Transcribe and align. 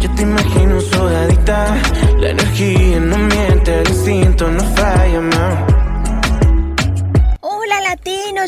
Yo 0.00 0.10
te 0.14 0.22
imagino 0.22 0.80
sudadita, 0.80 1.76
la 2.18 2.30
energía 2.30 3.00
no 3.00 3.16
miente, 3.16 3.80
el 3.80 3.88
instinto 3.88 4.50
no 4.50 4.62
falla, 4.74 5.20
más 5.20 5.69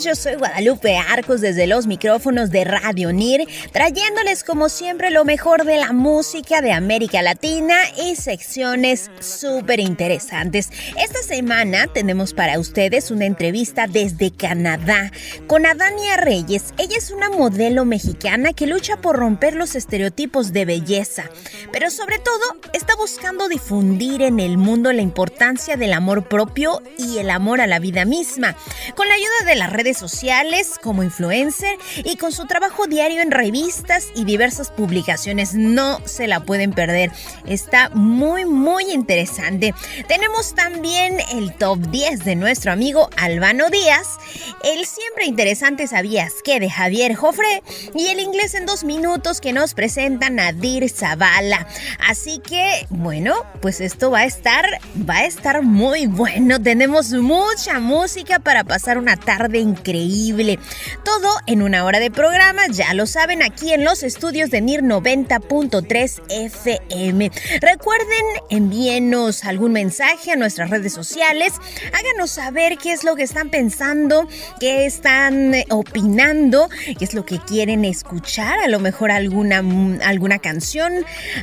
soy 0.01 0.37
Guadalupe 0.37 0.97
Arcos 0.97 1.43
desde 1.43 1.67
los 1.67 1.87
micrófonos 1.87 2.51
de 2.51 2.65
Radio 2.65 3.13
NIR, 3.13 3.47
trayéndoles 3.73 4.43
como 4.43 4.71
siempre 4.71 5.11
lo 5.11 5.27
mejor 5.27 5.67
de 5.67 5.77
la 5.77 5.93
música 5.93 6.63
de 6.63 6.73
América 6.73 7.21
Latina 7.21 7.77
y 7.99 8.17
secciones 8.17 9.11
súper 9.21 9.81
interesantes. 9.81 10.71
Esta 10.97 11.23
semana 11.23 11.89
tenemos 11.89 12.33
para 12.33 12.59
ustedes 12.59 13.11
una 13.11 13.27
entrevista 13.27 13.87
desde 13.87 14.31
Canadá 14.31 15.13
con 15.47 15.67
Adania 15.67 16.17
Reyes. 16.17 16.73
Ella 16.79 16.97
es 16.97 17.11
una 17.11 17.29
modelo 17.29 17.85
mexicana 17.85 18.55
que 18.55 18.67
lucha 18.67 18.97
por 18.97 19.17
romper 19.17 19.55
los 19.55 19.75
estereotipos 19.75 20.55
de 20.55 20.65
belleza, 20.65 21.25
pero 21.71 21.91
sobre 21.91 22.19
todo 22.19 22.43
está 22.73 22.97
buscando 22.97 23.47
difundir 23.47 24.23
en 24.23 24.41
el 24.41 24.57
mundo 24.57 24.91
la 24.91 25.03
importancia 25.03 25.77
del 25.77 25.93
amor 25.93 26.29
propio 26.29 26.83
y 26.97 27.19
el 27.19 27.29
amor 27.29 27.61
a 27.61 27.67
la 27.67 27.79
vida 27.79 28.07
misma. 28.07 28.57
Con 28.97 29.07
la 29.07 29.15
ayuda 29.15 29.45
de 29.47 29.57
las 29.57 29.71
redes 29.71 29.82
sociales, 29.83 30.13
sociales 30.13 30.79
como 30.81 31.03
influencer 31.03 31.77
y 32.05 32.17
con 32.17 32.31
su 32.31 32.47
trabajo 32.47 32.87
diario 32.87 33.23
en 33.23 33.33
revistas 33.33 34.09
y 34.15 34.25
diversas 34.25 34.71
publicaciones. 34.71 35.55
No 35.55 36.01
se 36.05 36.29
la 36.29 36.41
pueden 36.41 36.73
perder. 36.73 37.11
Está 37.47 37.89
muy, 37.91 38.45
muy 38.45 38.93
interesante. 38.93 39.75
Tenemos 40.07 40.55
también 40.55 41.19
el 41.33 41.55
top 41.55 41.79
10 41.91 42.25
de 42.25 42.37
nuestro 42.37 42.71
amigo 42.71 43.11
Albano 43.17 43.69
Díaz, 43.69 44.19
el 44.63 44.87
siempre 44.87 45.25
interesante 45.25 45.89
Sabías 45.89 46.35
que 46.45 46.61
de 46.61 46.71
Javier 46.71 47.17
Jofre 47.17 47.63
y 47.95 48.07
el 48.09 48.21
inglés 48.21 48.55
en 48.55 48.67
dos 48.67 48.85
minutos 48.85 49.41
que 49.41 49.53
nos 49.53 49.75
presenta 49.75 50.31
Nadir 50.31 50.89
Zavala. 50.89 51.67
Así 52.07 52.39
que, 52.39 52.87
bueno, 52.91 53.35
pues 53.61 53.81
esto 53.81 54.13
va 54.13 54.21
a 54.21 54.25
estar, 54.27 54.65
va 55.09 55.17
a 55.17 55.25
estar 55.25 55.63
muy 55.63 56.07
bueno. 56.07 56.63
Tenemos 56.63 57.11
mucha 57.13 57.81
música 57.81 58.39
para 58.39 58.63
pasar 58.63 58.99
una 58.99 59.17
tarde 59.17 59.59
increíble 59.73 60.59
todo 61.05 61.29
en 61.47 61.63
una 61.63 61.85
hora 61.85 61.99
de 61.99 62.11
programa, 62.11 62.63
ya 62.71 62.95
lo 62.95 63.07
saben, 63.07 63.43
aquí 63.43 63.73
en 63.73 63.85
los 63.85 64.03
estudios 64.03 64.51
de 64.51 64.61
NIR 64.61 64.83
90.3 64.83 66.23
FM. 66.29 67.31
Recuerden, 67.61 68.25
envíenos 68.51 69.45
algún 69.45 69.73
mensaje 69.73 70.33
a 70.33 70.37
nuestras 70.37 70.71
redes 70.71 70.93
sociales, 70.93 71.55
háganos 71.93 72.31
saber 72.31 72.77
qué 72.79 72.93
es 72.93 73.05
lo 73.05 73.17
que 73.17 73.23
están 73.23 73.51
pensando, 73.51 74.29
qué 74.61 74.85
están 74.87 75.55
eh, 75.55 75.65
opinando, 75.71 76.69
qué 76.99 77.05
es 77.05 77.15
lo 77.15 77.25
que 77.25 77.39
quieren 77.39 77.85
escuchar, 77.85 78.59
a 78.61 78.69
lo 78.69 78.79
mejor 78.79 79.11
alguna, 79.11 79.63
mm, 79.63 80.01
alguna 80.05 80.39
canción, 80.39 80.93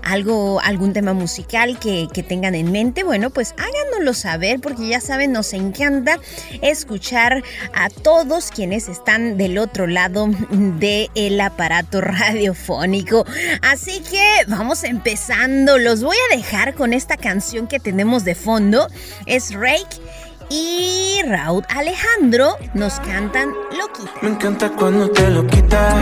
algo, 0.04 0.60
algún 0.62 0.94
tema 0.94 1.14
musical 1.14 1.80
que, 1.80 2.08
que 2.14 2.24
tengan 2.24 2.56
en 2.56 2.72
mente. 2.72 3.04
Bueno, 3.04 3.30
pues 3.32 3.54
háganoslo 3.58 4.14
saber 4.14 4.60
porque 4.60 4.88
ya 4.88 5.02
saben, 5.02 5.32
nos 5.32 5.54
encanta 5.54 6.20
escuchar 6.62 7.44
a 7.74 7.90
todos 7.90 8.19
quienes 8.53 8.90
están 8.90 9.38
del 9.38 9.57
otro 9.57 9.88
lado 9.88 10.28
del 10.50 11.41
aparato 11.41 12.02
radiofónico. 12.02 13.25
Así 13.62 14.02
que 14.02 14.44
vamos 14.47 14.84
empezando. 14.84 15.78
Los 15.78 16.03
voy 16.03 16.18
a 16.30 16.35
dejar 16.35 16.74
con 16.75 16.94
esta 16.94 17.18
canción 17.18 17.68
que 17.68 17.80
tenemos 17.80 18.25
de 18.25 18.35
fondo. 18.35 18.88
Es 19.25 19.53
Rake 19.53 20.02
y 20.50 21.22
Raúl 21.25 21.63
Alejandro 21.69 22.57
nos 22.74 23.00
cantan 23.00 23.53
Loquita. 23.78 24.12
Me 24.22 24.30
encanta 24.30 24.69
cuando 24.69 25.09
te 25.09 25.30
lo 25.30 25.46
quitas. 25.47 25.96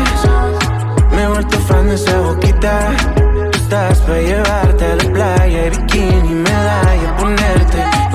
Me 1.11 1.23
he 1.23 1.27
vuelto 1.27 1.59
fan 1.59 1.87
de 1.87 1.95
esa 1.95 2.19
boquita. 2.19 2.95
Estás 3.53 3.99
para 3.99 4.21
llevarte 4.21 4.85
a 4.85 4.95
la 4.95 5.13
playa, 5.13 5.69
bikini, 5.69 6.29
medalla, 6.29 7.17
ponerte 7.17 8.06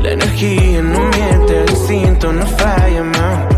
La 0.00 0.12
energía 0.12 0.80
no 0.80 1.00
miente, 1.10 1.64
el 1.64 1.70
instinto 1.70 2.32
no 2.32 2.46
falla, 2.46 3.02
más 3.02 3.53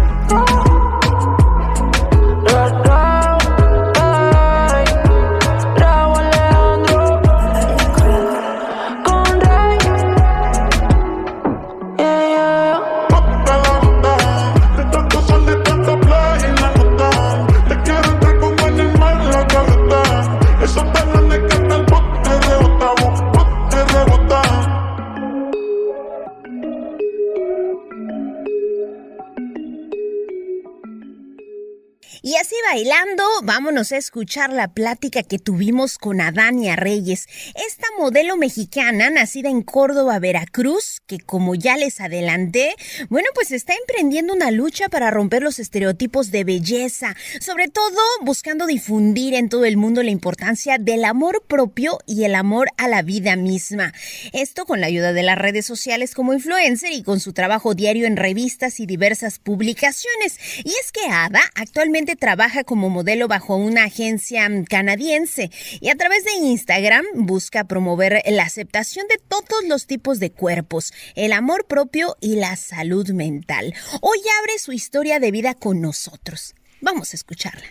bailando, 32.73 33.23
vámonos 33.43 33.93
a 33.93 33.97
escuchar 33.97 34.53
la 34.53 34.69
plática 34.69 35.23
que 35.23 35.39
tuvimos 35.39 35.99
con 35.99 36.21
Adania 36.21 36.77
Reyes, 36.77 37.27
esta 37.67 37.87
modelo 37.99 38.37
mexicana 38.37 39.09
nacida 39.09 39.49
en 39.49 39.63
Córdoba, 39.63 40.19
Veracruz, 40.19 41.01
que 41.07 41.19
como 41.19 41.55
ya 41.55 41.77
les 41.77 42.01
adelanté, 42.01 42.75
bueno, 43.09 43.29
pues 43.35 43.53
está 43.53 43.75
emprendiendo 43.75 44.35
una 44.35 44.51
lucha 44.51 44.89
para 44.89 45.11
romper 45.11 45.43
los 45.43 45.59
estereotipos 45.59 46.31
de 46.31 46.45
belleza, 46.45 47.15
sobre 47.41 47.69
todo 47.69 48.01
buscando 48.23 48.67
difundir 48.67 49.35
en 49.35 49.49
todo 49.49 49.65
el 49.65 49.77
mundo 49.77 50.03
la 50.03 50.11
importancia 50.11 50.79
del 50.79 51.05
amor 51.05 51.45
propio 51.47 51.99
y 52.05 52.25
el 52.25 52.35
amor 52.35 52.71
a 52.79 52.89
la 52.89 53.03
vida 53.03 53.37
misma. 53.37 53.93
Esto 54.33 54.67
con 54.67 54.81
la 54.81 54.89
ayuda 54.89 55.13
de 55.13 55.23
las 55.23 55.39
redes 55.39 55.67
sociales 55.67 56.15
como 56.15 56.35
influencer 56.35 56.93
y 56.93 57.03
con 57.03 57.21
su 57.21 57.33
trabajo 57.33 57.75
diario 57.75 58.07
en 58.07 58.17
revistas 58.17 58.81
y 58.81 58.87
diversas 58.87 59.39
publicaciones. 59.39 60.39
Y 60.65 60.71
es 60.71 60.91
que 60.93 61.07
Ada 61.09 61.43
actualmente 61.55 62.17
Actualmente 62.17 62.17
como 62.65 62.91
modelo 62.91 63.29
bajo 63.29 63.57
una 63.57 63.85
agencia 63.85 64.49
canadiense 64.69 65.51
y 65.81 65.89
a 65.89 65.97
través 65.97 66.25
de 66.25 66.33
Instagram 66.47 67.05
busca 67.15 67.65
promover 67.65 68.23
la 68.27 68.45
aceptación 68.45 69.07
de 69.09 69.19
todos 69.19 69.65
los 69.67 69.87
tipos 69.87 70.21
de 70.21 70.31
cuerpos, 70.31 70.93
el 71.15 71.33
amor 71.33 71.67
propio 71.67 72.17
y 72.21 72.37
la 72.37 72.57
salud 72.57 73.09
mental. 73.11 73.75
Hoy 74.01 74.19
abre 74.41 74.59
su 74.59 74.73
historia 74.73 75.21
de 75.21 75.31
vida 75.31 75.55
con 75.55 75.81
nosotros. 75.81 76.55
Vamos 76.81 77.13
a 77.13 77.17
escucharla. 77.17 77.67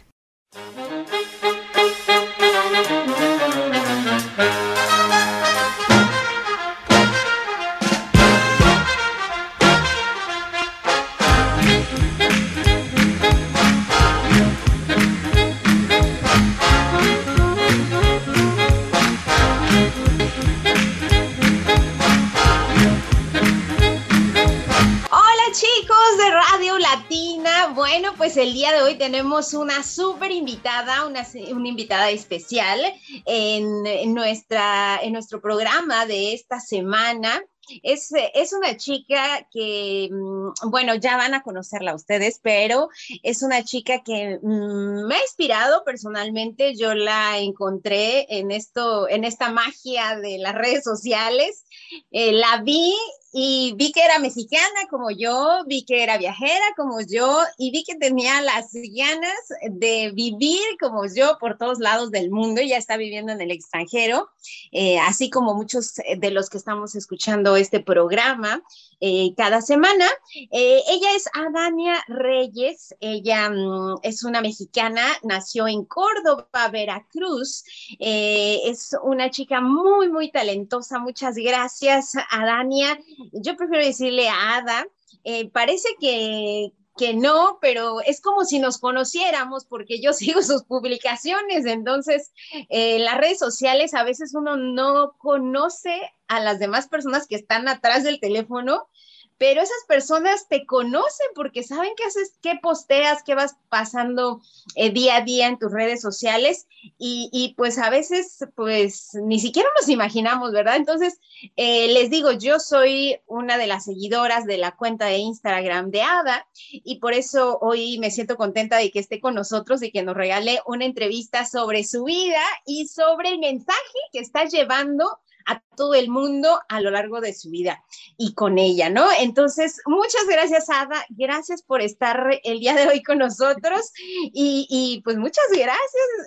Una 29.53 29.83
súper 29.83 30.31
invitada, 30.31 31.05
una, 31.05 31.25
una, 31.51 31.67
invitada 31.67 32.09
especial 32.09 32.79
en, 33.25 34.13
nuestra, 34.13 34.99
en 35.01 35.13
nuestro 35.13 35.41
programa 35.41 36.05
de 36.05 36.33
esta 36.33 36.59
semana. 36.59 37.43
Es, 37.81 38.11
es, 38.35 38.53
una 38.53 38.77
chica 38.77 39.47
que, 39.51 40.07
mm, 40.11 40.69
bueno, 40.69 40.93
ya 40.95 41.17
van 41.17 41.33
a 41.33 41.41
conocerla 41.41 41.95
ustedes, 41.95 42.39
pero 42.43 42.89
es 43.23 43.41
una 43.41 43.63
chica 43.63 44.03
que 44.03 44.39
mm, 44.41 45.07
me 45.07 45.15
ha 45.15 45.21
inspirado 45.21 45.83
personalmente. 45.83 46.75
Yo 46.75 46.93
la 46.93 47.39
encontré 47.39 48.27
en 48.29 48.51
esto, 48.51 49.09
en 49.09 49.23
esta 49.23 49.51
magia 49.51 50.15
de 50.19 50.37
las 50.37 50.53
redes 50.53 50.83
sociales. 50.83 51.65
Eh, 52.11 52.33
la 52.33 52.61
vi 52.61 52.93
y 53.37 53.73
vi 53.75 53.91
que 53.91 54.01
era 54.01 54.17
mexicana 54.17 54.87
como 54.89 55.11
yo, 55.11 55.65
vi 55.67 55.83
que 55.83 56.01
era 56.03 56.17
viajera 56.17 56.73
como 56.77 57.01
yo 57.01 57.37
y 57.57 57.69
vi 57.69 57.83
que 57.83 57.95
tenía 57.95 58.41
las 58.41 58.69
ganas 58.71 59.35
de 59.71 60.11
vivir 60.13 60.61
como 60.79 61.03
yo 61.13 61.37
por 61.37 61.57
todos 61.57 61.79
lados 61.79 62.11
del 62.11 62.31
mundo. 62.31 62.61
ya 62.61 62.77
está 62.77 62.95
viviendo 62.95 63.33
en 63.33 63.41
el 63.41 63.51
extranjero, 63.51 64.29
eh, 64.71 64.99
así 64.99 65.29
como 65.29 65.53
muchos 65.53 65.95
de 65.95 66.31
los 66.31 66.49
que 66.49 66.57
estamos 66.57 66.95
escuchando 66.95 67.57
este 67.57 67.81
programa 67.81 68.63
eh, 69.01 69.33
cada 69.35 69.61
semana. 69.61 70.05
Eh, 70.33 70.79
ella 70.87 71.13
es 71.13 71.25
Adania 71.33 72.01
Reyes, 72.07 72.95
ella 73.01 73.49
mm, 73.49 73.97
es 74.03 74.23
una 74.23 74.39
mexicana, 74.39 75.03
nació 75.23 75.67
en 75.67 75.83
Córdoba, 75.83 76.69
Veracruz, 76.71 77.65
es 77.99 78.95
una 79.03 79.29
chica 79.29 79.59
muy, 79.59 80.09
muy 80.09 80.31
talentosa. 80.31 80.99
Muchas 80.99 81.35
gracias, 81.35 82.13
Adania 82.31 82.97
yo 83.33 83.55
prefiero 83.55 83.85
decirle 83.85 84.29
a 84.29 84.57
Ada, 84.57 84.85
eh, 85.23 85.49
parece 85.49 85.89
que, 85.99 86.71
que 86.97 87.13
no, 87.13 87.57
pero 87.61 88.01
es 88.01 88.21
como 88.21 88.45
si 88.45 88.59
nos 88.59 88.77
conociéramos 88.77 89.65
porque 89.65 90.01
yo 90.01 90.13
sigo 90.13 90.41
sus 90.41 90.63
publicaciones, 90.63 91.65
entonces 91.65 92.31
eh, 92.69 92.99
las 92.99 93.17
redes 93.17 93.39
sociales 93.39 93.93
a 93.93 94.03
veces 94.03 94.33
uno 94.33 94.57
no 94.57 95.13
conoce 95.17 96.01
a 96.27 96.39
las 96.39 96.59
demás 96.59 96.87
personas 96.87 97.27
que 97.27 97.35
están 97.35 97.67
atrás 97.67 98.03
del 98.03 98.19
teléfono 98.19 98.87
pero 99.37 99.61
esas 99.61 99.83
personas 99.87 100.47
te 100.47 100.65
conocen 100.65 101.27
porque 101.35 101.63
saben 101.63 101.91
qué 101.97 102.05
haces, 102.05 102.37
qué 102.41 102.59
posteas, 102.61 103.23
qué 103.23 103.35
vas 103.35 103.55
pasando 103.69 104.41
eh, 104.75 104.91
día 104.91 105.17
a 105.17 105.21
día 105.21 105.47
en 105.47 105.59
tus 105.59 105.71
redes 105.71 106.01
sociales 106.01 106.67
y, 106.97 107.53
pues 107.57 107.77
a 107.77 107.89
veces 107.89 108.45
pues 108.55 109.09
ni 109.15 109.39
siquiera 109.39 109.69
nos 109.79 109.89
imaginamos, 109.89 110.51
¿verdad? 110.51 110.75
Entonces, 110.75 111.19
eh, 111.55 111.87
les 111.89 112.09
digo, 112.09 112.31
yo 112.31 112.59
soy 112.59 113.17
una 113.27 113.57
de 113.57 113.67
las 113.67 113.85
seguidoras 113.85 114.45
de 114.45 114.57
la 114.57 114.75
cuenta 114.75 115.07
de 115.07 115.17
Instagram 115.17 115.91
de 115.91 116.01
Ada 116.01 116.47
y 116.71 116.99
por 116.99 117.13
eso 117.13 117.57
hoy 117.61 117.97
me 117.99 118.11
siento 118.11 118.37
contenta 118.37 118.77
de 118.77 118.91
que 118.91 118.99
esté 118.99 119.19
con 119.19 119.33
nosotros 119.35 119.81
y 119.83 119.91
que 119.91 120.03
nos 120.03 120.15
regale 120.15 120.61
una 120.65 120.85
entrevista 120.85 121.45
sobre 121.45 121.83
su 121.83 122.03
vida 122.03 122.41
y 122.65 122.87
sobre 122.87 123.29
el 123.29 123.39
mensaje 123.39 123.79
que 124.11 124.19
está 124.19 124.45
llevando 124.45 125.19
a 125.45 125.61
todo 125.75 125.93
el 125.93 126.09
mundo 126.09 126.59
a 126.69 126.81
lo 126.81 126.91
largo 126.91 127.21
de 127.21 127.33
su 127.33 127.49
vida 127.49 127.83
y 128.17 128.33
con 128.33 128.57
ella, 128.57 128.89
¿no? 128.89 129.07
Entonces, 129.19 129.81
muchas 129.85 130.25
gracias, 130.27 130.69
Ada. 130.69 131.05
Gracias 131.09 131.61
por 131.61 131.81
estar 131.81 132.39
el 132.43 132.59
día 132.59 132.73
de 132.75 132.87
hoy 132.87 133.03
con 133.03 133.19
nosotros 133.19 133.91
y, 134.33 135.01
pues 135.03 135.17
muchas 135.17 135.45
gracias 135.51 135.77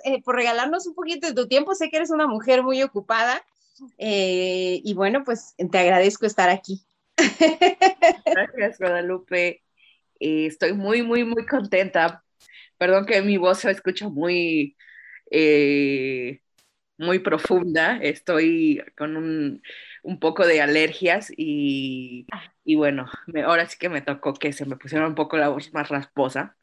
eh, 0.05 0.21
por 0.23 0.35
regalarnos 0.35 0.87
un 0.87 0.95
poquito 0.95 1.27
de 1.27 1.33
tu 1.33 1.47
tiempo. 1.47 1.75
Sé 1.75 1.89
que 1.89 1.97
eres 1.97 2.11
una 2.11 2.27
mujer 2.27 2.63
muy 2.63 2.81
ocupada 2.81 3.43
eh, 3.97 4.81
y 4.83 4.93
bueno, 4.93 5.23
pues 5.23 5.55
te 5.57 5.77
agradezco 5.77 6.25
estar 6.25 6.49
aquí. 6.49 6.85
Gracias, 8.25 8.79
Guadalupe. 8.79 9.63
Eh, 10.19 10.45
estoy 10.45 10.73
muy, 10.73 11.03
muy, 11.03 11.23
muy 11.23 11.45
contenta. 11.45 12.23
Perdón 12.77 13.05
que 13.05 13.21
mi 13.21 13.37
voz 13.37 13.59
se 13.59 13.71
escucha 13.71 14.07
muy 14.07 14.77
muy 16.99 17.19
profunda, 17.19 17.97
estoy 18.01 18.83
con 18.97 19.17
un, 19.17 19.61
poco 20.19 20.45
de 20.45 20.61
alergias 20.61 21.31
y, 21.35 22.27
y 22.65 22.75
bueno, 22.75 23.09
ahora 23.45 23.67
sí 23.67 23.77
que 23.79 23.89
me 23.89 24.01
tocó 24.01 24.33
que 24.33 24.51
se 24.53 24.65
me 24.65 24.75
pusiera 24.75 25.07
un 25.07 25.15
poco 25.15 25.37
la 25.37 25.49
voz 25.49 25.73
más 25.73 25.89
rasposa, 25.89 26.57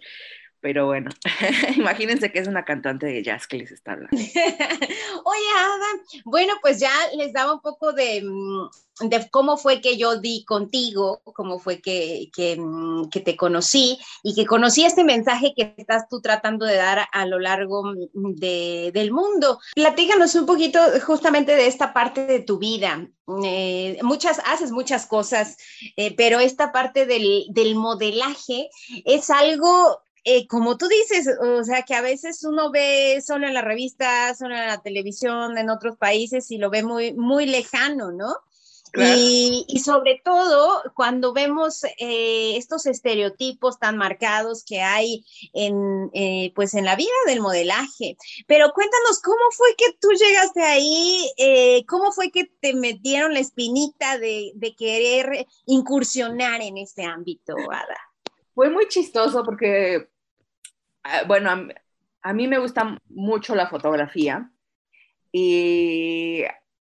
pero 0.66 0.86
bueno, 0.86 1.12
imagínense 1.76 2.32
que 2.32 2.40
es 2.40 2.48
una 2.48 2.64
cantante 2.64 3.06
de 3.06 3.22
jazz 3.22 3.46
que 3.46 3.56
les 3.56 3.70
está 3.70 3.92
hablando. 3.92 4.16
Oye, 4.16 5.48
Ada, 5.56 6.02
bueno, 6.24 6.54
pues 6.60 6.80
ya 6.80 6.90
les 7.16 7.32
daba 7.32 7.52
un 7.52 7.60
poco 7.60 7.92
de, 7.92 8.20
mm, 8.24 9.08
de 9.08 9.30
cómo 9.30 9.56
fue 9.56 9.80
que 9.80 9.96
yo 9.96 10.18
di 10.18 10.44
contigo, 10.44 11.20
cómo 11.22 11.60
fue 11.60 11.80
que, 11.80 12.30
que, 12.34 12.56
mm, 12.58 13.10
que, 13.10 13.20
te 13.20 13.36
conocí 13.36 13.96
y 14.24 14.34
que 14.34 14.44
conocí 14.44 14.84
este 14.84 15.04
mensaje 15.04 15.52
que 15.56 15.72
estás 15.76 16.08
tú 16.08 16.20
tratando 16.20 16.66
de 16.66 16.74
dar 16.74 17.06
a 17.12 17.26
lo 17.26 17.38
largo 17.38 17.84
mm, 17.84 18.34
de, 18.34 18.90
del 18.92 19.12
mundo. 19.12 19.60
Platícanos 19.76 20.34
un 20.34 20.46
poquito 20.46 20.80
justamente 21.06 21.54
de 21.54 21.68
esta 21.68 21.92
parte 21.92 22.26
de 22.26 22.40
tu 22.40 22.58
vida. 22.58 23.08
Eh, 23.44 23.98
muchas, 24.02 24.40
haces 24.46 24.72
muchas 24.72 25.06
cosas, 25.06 25.56
eh, 25.96 26.12
pero 26.16 26.40
esta 26.40 26.72
parte 26.72 27.06
del, 27.06 27.44
del 27.50 27.76
modelaje 27.76 28.68
es 29.04 29.30
algo 29.30 30.00
eh, 30.28 30.48
como 30.48 30.76
tú 30.76 30.88
dices, 30.88 31.28
o 31.40 31.62
sea, 31.62 31.82
que 31.82 31.94
a 31.94 32.00
veces 32.00 32.42
uno 32.42 32.72
ve 32.72 33.22
solo 33.24 33.46
en 33.46 33.54
la 33.54 33.62
revista, 33.62 34.34
solo 34.34 34.56
en 34.56 34.66
la 34.66 34.82
televisión, 34.82 35.56
en 35.56 35.70
otros 35.70 35.96
países 35.98 36.50
y 36.50 36.58
lo 36.58 36.68
ve 36.68 36.82
muy, 36.82 37.14
muy 37.14 37.46
lejano, 37.46 38.10
¿no? 38.10 38.34
Y, 38.92 39.80
sobre 39.84 40.20
todo 40.24 40.82
cuando 40.94 41.32
vemos 41.32 41.84
eh, 41.84 42.56
estos 42.56 42.86
estereotipos 42.86 43.78
tan 43.78 43.98
marcados 43.98 44.64
que 44.64 44.80
hay 44.80 45.24
en, 45.52 46.10
eh, 46.14 46.50
pues 46.56 46.74
en 46.74 46.86
la 46.86 46.96
vida 46.96 47.12
del 47.26 47.40
modelaje. 47.40 48.16
Pero 48.48 48.72
cuéntanos, 48.72 49.20
¿cómo 49.22 49.38
fue 49.52 49.76
que 49.76 49.92
tú 50.00 50.08
llegaste 50.10 50.62
ahí? 50.62 51.84
¿Cómo 51.86 52.10
fue 52.10 52.32
que 52.32 52.46
te 52.60 52.74
metieron 52.74 53.32
la 53.32 53.40
espinita 53.40 54.18
de, 54.18 54.50
de 54.54 54.74
querer 54.74 55.46
incursionar 55.66 56.62
en 56.62 56.78
este 56.78 57.04
ámbito, 57.04 57.54
Ada? 57.70 57.98
Fue 58.54 58.70
muy 58.70 58.88
chistoso 58.88 59.44
porque 59.44 60.08
bueno, 61.26 61.68
a, 62.22 62.32
mí 62.32 62.48
me 62.48 62.58
gusta 62.58 62.98
mucho 63.08 63.54
la 63.54 63.68
fotografía 63.68 64.50
y 65.32 66.44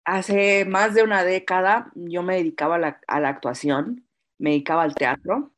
hace 0.05 0.65
más 0.65 0.93
de 0.93 1.03
una 1.03 1.23
década 1.23 1.91
yo 1.95 2.23
me 2.23 2.37
dedicaba 2.37 2.75
a 2.75 3.19
la, 3.19 3.29
actuación, 3.29 4.05
me 4.37 4.51
dedicaba 4.51 4.83
al 4.83 4.95
teatro 4.95 5.51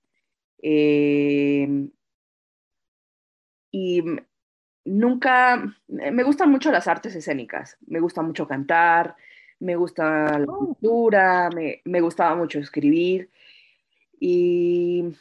eh, 0.62 1.90
y 3.72 4.04
nunca, 4.86 5.64
me 5.88 6.24
gustan 6.24 6.52
mucho 6.52 6.72
las 6.72 6.88
artes 6.88 7.16
escénicas, 7.16 7.78
me 7.88 8.00
gusta 8.00 8.22
mucho 8.22 8.48
cantar, 8.48 9.16
me 9.60 9.76
gusta 9.76 10.40
la 10.40 10.46
oh. 10.48 10.58
cultura, 10.58 11.50
me, 11.56 11.82
me 11.86 12.02
gustaba 12.02 12.36
mucho 12.36 12.60
escribir 12.60 13.30
y 14.20 15.16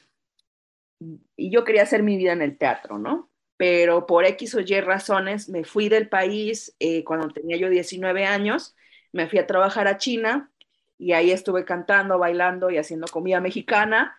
y 1.36 1.50
yo 1.50 1.64
quería 1.64 1.82
hacer 1.82 2.02
mi 2.02 2.16
vida 2.16 2.32
en 2.32 2.42
el 2.42 2.58
teatro, 2.58 2.98
¿no? 2.98 3.30
Pero 3.56 4.06
por 4.06 4.24
X 4.24 4.54
o 4.54 4.60
Y 4.60 4.80
razones 4.80 5.48
me 5.48 5.64
fui 5.64 5.88
del 5.88 6.08
país 6.08 6.74
eh, 6.78 7.04
cuando 7.04 7.28
tenía 7.28 7.56
yo 7.56 7.68
19 7.68 8.24
años, 8.24 8.74
me 9.12 9.28
fui 9.28 9.38
a 9.38 9.46
trabajar 9.46 9.88
a 9.88 9.98
China 9.98 10.50
y 10.98 11.12
ahí 11.12 11.30
estuve 11.30 11.64
cantando, 11.64 12.18
bailando 12.18 12.70
y 12.70 12.78
haciendo 12.78 13.06
comida 13.08 13.40
mexicana. 13.40 14.16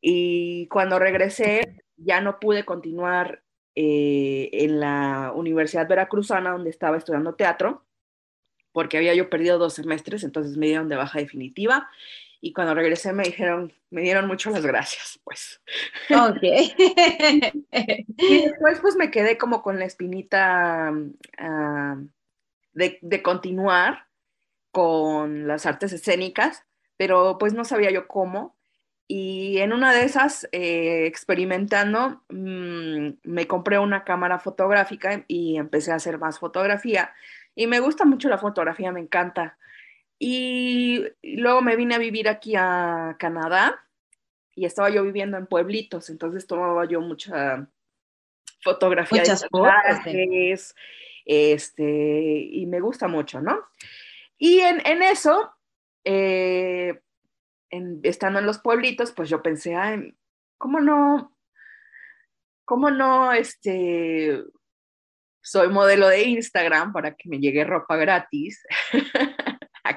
Y 0.00 0.66
cuando 0.68 0.98
regresé 0.98 1.82
ya 1.96 2.20
no 2.20 2.40
pude 2.40 2.64
continuar 2.64 3.42
eh, 3.74 4.50
en 4.52 4.80
la 4.80 5.32
Universidad 5.34 5.88
Veracruzana 5.88 6.50
donde 6.50 6.70
estaba 6.70 6.96
estudiando 6.96 7.34
teatro 7.34 7.84
porque 8.72 8.96
había 8.96 9.14
yo 9.14 9.30
perdido 9.30 9.56
dos 9.56 9.74
semestres, 9.74 10.24
entonces 10.24 10.56
me 10.56 10.66
dieron 10.66 10.88
de 10.88 10.96
baja 10.96 11.20
definitiva 11.20 11.88
y 12.44 12.52
cuando 12.52 12.74
regresé 12.74 13.14
me 13.14 13.22
dijeron, 13.22 13.72
me 13.88 14.02
dieron 14.02 14.26
mucho 14.26 14.50
las 14.50 14.66
gracias, 14.66 15.18
pues. 15.24 15.62
Ok. 16.10 16.42
y 18.18 18.42
después 18.42 18.80
pues 18.80 18.96
me 18.96 19.10
quedé 19.10 19.38
como 19.38 19.62
con 19.62 19.78
la 19.78 19.86
espinita 19.86 20.92
ah, 21.38 21.96
de, 22.74 22.98
de, 23.00 23.22
continuar 23.22 24.08
con 24.72 25.48
las 25.48 25.64
artes 25.64 25.94
escénicas, 25.94 26.66
pero 26.98 27.38
pues 27.38 27.54
no 27.54 27.64
sabía 27.64 27.90
yo 27.90 28.06
cómo. 28.08 28.54
Y 29.08 29.56
en 29.60 29.72
una 29.72 29.94
de 29.94 30.04
esas, 30.04 30.46
eh, 30.52 31.06
experimentando, 31.06 32.24
mmm, 32.28 33.08
me 33.22 33.46
compré 33.46 33.78
una 33.78 34.04
cámara 34.04 34.38
fotográfica 34.38 35.24
y 35.28 35.56
empecé 35.56 35.92
a 35.92 35.96
hacer 35.96 36.18
más 36.18 36.38
fotografía. 36.38 37.14
Y 37.54 37.68
me 37.68 37.80
gusta 37.80 38.04
mucho 38.04 38.28
la 38.28 38.36
fotografía, 38.36 38.92
me 38.92 39.00
encanta. 39.00 39.56
Y 40.18 41.04
luego 41.22 41.60
me 41.60 41.76
vine 41.76 41.94
a 41.94 41.98
vivir 41.98 42.28
aquí 42.28 42.54
a 42.56 43.16
Canadá 43.18 43.84
y 44.54 44.64
estaba 44.64 44.88
yo 44.90 45.02
viviendo 45.02 45.36
en 45.36 45.46
pueblitos, 45.46 46.08
entonces 46.10 46.46
tomaba 46.46 46.84
yo 46.86 47.00
mucha 47.00 47.68
fotografía 48.62 49.20
Muchas 49.20 49.42
de 49.42 49.48
paisajes, 49.50 50.74
este, 51.24 52.38
y 52.52 52.64
me 52.66 52.80
gusta 52.80 53.08
mucho, 53.08 53.40
¿no? 53.40 53.58
Y 54.38 54.60
en, 54.60 54.80
en 54.86 55.02
eso, 55.02 55.52
eh, 56.04 57.00
en- 57.70 58.00
estando 58.04 58.38
en 58.38 58.46
los 58.46 58.58
pueblitos, 58.58 59.12
pues 59.12 59.28
yo 59.28 59.42
pensé, 59.42 59.74
ay, 59.74 60.14
¿cómo 60.56 60.80
no? 60.80 61.36
¿Cómo 62.64 62.90
no, 62.90 63.32
este, 63.32 64.42
soy 65.42 65.68
modelo 65.68 66.08
de 66.08 66.22
Instagram 66.22 66.92
para 66.92 67.14
que 67.14 67.28
me 67.28 67.38
llegue 67.38 67.64
ropa 67.64 67.96
gratis? 67.96 68.64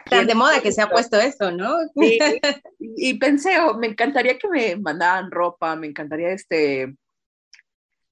Tan 0.10 0.28
de 0.28 0.36
moda 0.36 0.62
que 0.62 0.72
se 0.72 0.82
ha 0.82 0.90
puesto 0.90 1.20
eso, 1.20 1.52
¿no? 1.52 1.76
Sí, 1.96 2.20
y 2.80 3.14
pensé, 3.20 3.60
oh, 3.60 3.78
me 3.78 3.88
encantaría 3.88 4.38
que 4.38 4.48
me 4.48 4.76
mandaran 4.76 5.32
ropa, 5.32 5.76
me 5.76 5.88
encantaría 5.88 6.30
este, 6.32 6.94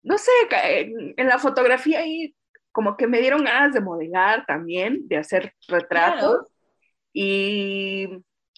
no 0.03 0.17
sé, 0.17 0.31
en, 0.63 1.13
en 1.17 1.27
la 1.27 1.39
fotografía 1.39 1.99
ahí 1.99 2.35
como 2.75 2.97
que 2.97 3.07
me 3.07 3.21
dieron 3.21 3.45
ganas 3.45 3.73
de 3.73 3.79
modelar 3.79 4.45
también, 4.45 5.07
de 5.07 5.15
hacer 5.15 5.53
retratos. 5.69 6.51
Y, 7.13 8.09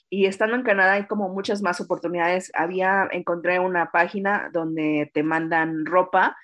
y 0.09 0.25
estando 0.25 0.55
en 0.55 0.63
Canadá 0.63 0.93
hay 0.93 1.05
como 1.05 1.29
muchas 1.29 1.61
más 1.61 1.79
oportunidades. 1.79 2.51
Había, 2.55 3.07
encontré 3.11 3.59
una 3.59 3.91
página 3.91 4.49
donde 4.51 5.11
te 5.13 5.21
mandan 5.21 5.85
ropa 5.85 6.35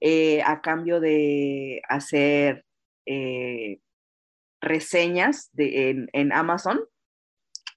eh, 0.00 0.42
a 0.42 0.60
cambio 0.62 0.98
de 0.98 1.80
hacer 1.88 2.64
eh, 3.06 3.78
reseñas 4.62 5.50
de, 5.52 5.90
en, 5.90 6.08
en 6.12 6.32
Amazon. 6.32 6.80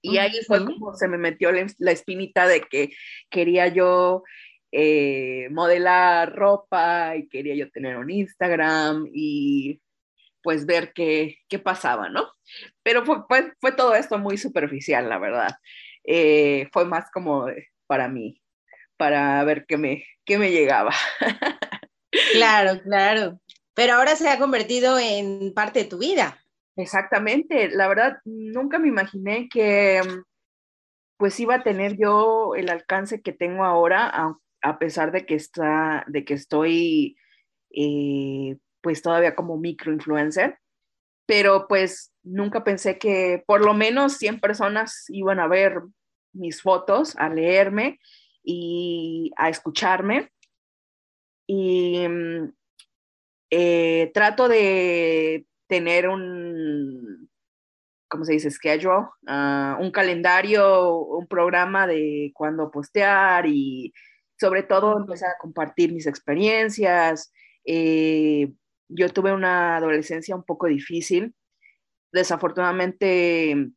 Y 0.02 0.18
ahí 0.18 0.32
fue 0.46 0.64
como 0.64 0.94
se 0.94 1.08
me 1.08 1.18
metió 1.18 1.50
la, 1.50 1.66
la 1.78 1.90
espinita 1.90 2.46
de 2.46 2.60
que 2.60 2.90
quería 3.28 3.66
yo 3.68 4.22
eh, 4.72 5.48
modelar 5.50 6.34
ropa 6.34 7.16
y 7.16 7.28
quería 7.28 7.54
yo 7.56 7.70
tener 7.70 7.96
un 7.96 8.10
Instagram 8.10 9.08
y 9.12 9.80
pues 10.42 10.64
ver 10.64 10.92
qué, 10.92 11.38
qué 11.48 11.58
pasaba, 11.58 12.08
¿no? 12.08 12.30
Pero 12.82 13.04
fue, 13.04 13.24
fue, 13.26 13.52
fue 13.60 13.72
todo 13.72 13.96
esto 13.96 14.18
muy 14.18 14.38
superficial, 14.38 15.08
la 15.08 15.18
verdad. 15.18 15.56
Eh, 16.04 16.68
fue 16.72 16.84
más 16.84 17.10
como 17.10 17.46
para 17.88 18.08
mí, 18.08 18.40
para 18.96 19.42
ver 19.42 19.66
qué 19.66 19.76
me, 19.76 20.04
qué 20.24 20.38
me 20.38 20.52
llegaba. 20.52 20.92
Claro, 22.32 22.80
claro. 22.82 23.40
Pero 23.74 23.94
ahora 23.94 24.16
se 24.16 24.28
ha 24.30 24.38
convertido 24.38 24.98
en 24.98 25.52
parte 25.52 25.80
de 25.80 25.84
tu 25.84 25.98
vida. 25.98 26.42
Exactamente, 26.76 27.70
la 27.70 27.88
verdad, 27.88 28.18
nunca 28.24 28.78
me 28.78 28.88
imaginé 28.88 29.48
que 29.48 30.02
mm, 30.04 30.22
pues 31.16 31.40
iba 31.40 31.56
a 31.56 31.62
tener 31.62 31.96
yo 31.96 32.54
el 32.54 32.68
alcance 32.68 33.22
que 33.22 33.32
tengo 33.32 33.64
ahora, 33.64 34.38
a, 34.62 34.78
pesar 34.78 35.10
de 35.10 35.24
que, 35.24 35.34
está, 35.36 36.04
de 36.08 36.24
que 36.24 36.34
estoy 36.34 37.16
eh, 37.70 38.58
pues 38.82 39.00
todavía 39.00 39.34
como 39.34 39.56
microinfluencer, 39.56 40.58
pero 41.26 41.66
pues 41.66 42.12
nunca 42.22 42.62
pensé 42.62 42.98
que 42.98 43.42
por 43.46 43.64
lo 43.64 43.72
menos 43.72 44.18
100 44.18 44.40
personas 44.40 45.06
iban 45.08 45.40
a 45.40 45.48
ver 45.48 45.80
mis 46.34 46.60
fotos, 46.60 47.16
a 47.16 47.30
leerme 47.30 47.98
y 48.42 49.32
a 49.36 49.48
escucharme. 49.48 50.30
Y 51.46 52.06
mm, 52.06 52.52
eh, 53.50 54.10
trato 54.12 54.48
de 54.48 55.46
tener 55.66 56.08
un, 56.08 57.28
¿cómo 58.08 58.24
se 58.24 58.34
dice? 58.34 58.50
Schedule, 58.50 59.06
ah, 59.26 59.76
un 59.80 59.90
calendario, 59.90 60.98
un 60.98 61.26
programa 61.26 61.86
de 61.86 62.32
cuándo 62.34 62.70
postear 62.70 63.46
y 63.46 63.92
sobre 64.38 64.62
todo 64.62 64.98
empezar 64.98 65.30
a 65.30 65.38
compartir 65.38 65.92
mis 65.92 66.06
experiencias. 66.06 67.32
Eh, 67.64 68.52
yo 68.88 69.08
tuve 69.10 69.32
una 69.32 69.76
adolescencia 69.76 70.36
un 70.36 70.44
poco 70.44 70.66
difícil. 70.66 71.34
Desafortunadamente 72.12 73.70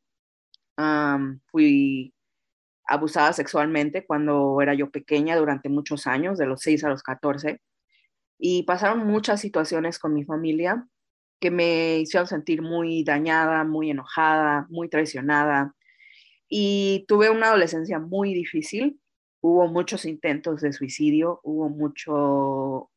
am, 0.77 1.41
fui 1.47 2.13
abusada 2.85 3.33
sexualmente 3.33 4.05
cuando 4.05 4.61
era 4.61 4.73
yo 4.73 4.91
pequeña 4.91 5.35
durante 5.37 5.69
muchos 5.69 6.07
años, 6.07 6.37
de 6.37 6.47
los 6.47 6.61
6 6.61 6.83
a 6.83 6.89
los 6.89 7.03
14. 7.03 7.61
Y 8.39 8.63
pasaron 8.63 9.05
muchas 9.07 9.41
situaciones 9.41 9.99
con 9.99 10.13
mi 10.13 10.25
familia 10.25 10.87
que 11.39 11.51
me 11.51 11.99
hicieron 11.99 12.27
sentir 12.27 12.61
muy 12.61 13.03
dañada, 13.03 13.63
muy 13.63 13.91
enojada, 13.91 14.67
muy 14.69 14.89
traicionada. 14.89 15.75
Y 16.49 17.05
tuve 17.07 17.29
una 17.29 17.47
adolescencia 17.49 17.99
muy 17.99 18.33
difícil. 18.33 18.99
Hubo 19.41 19.67
muchos 19.67 20.05
intentos 20.05 20.61
de 20.61 20.73
suicidio, 20.73 21.39
hubo 21.43 21.69
mucho, 21.69 22.91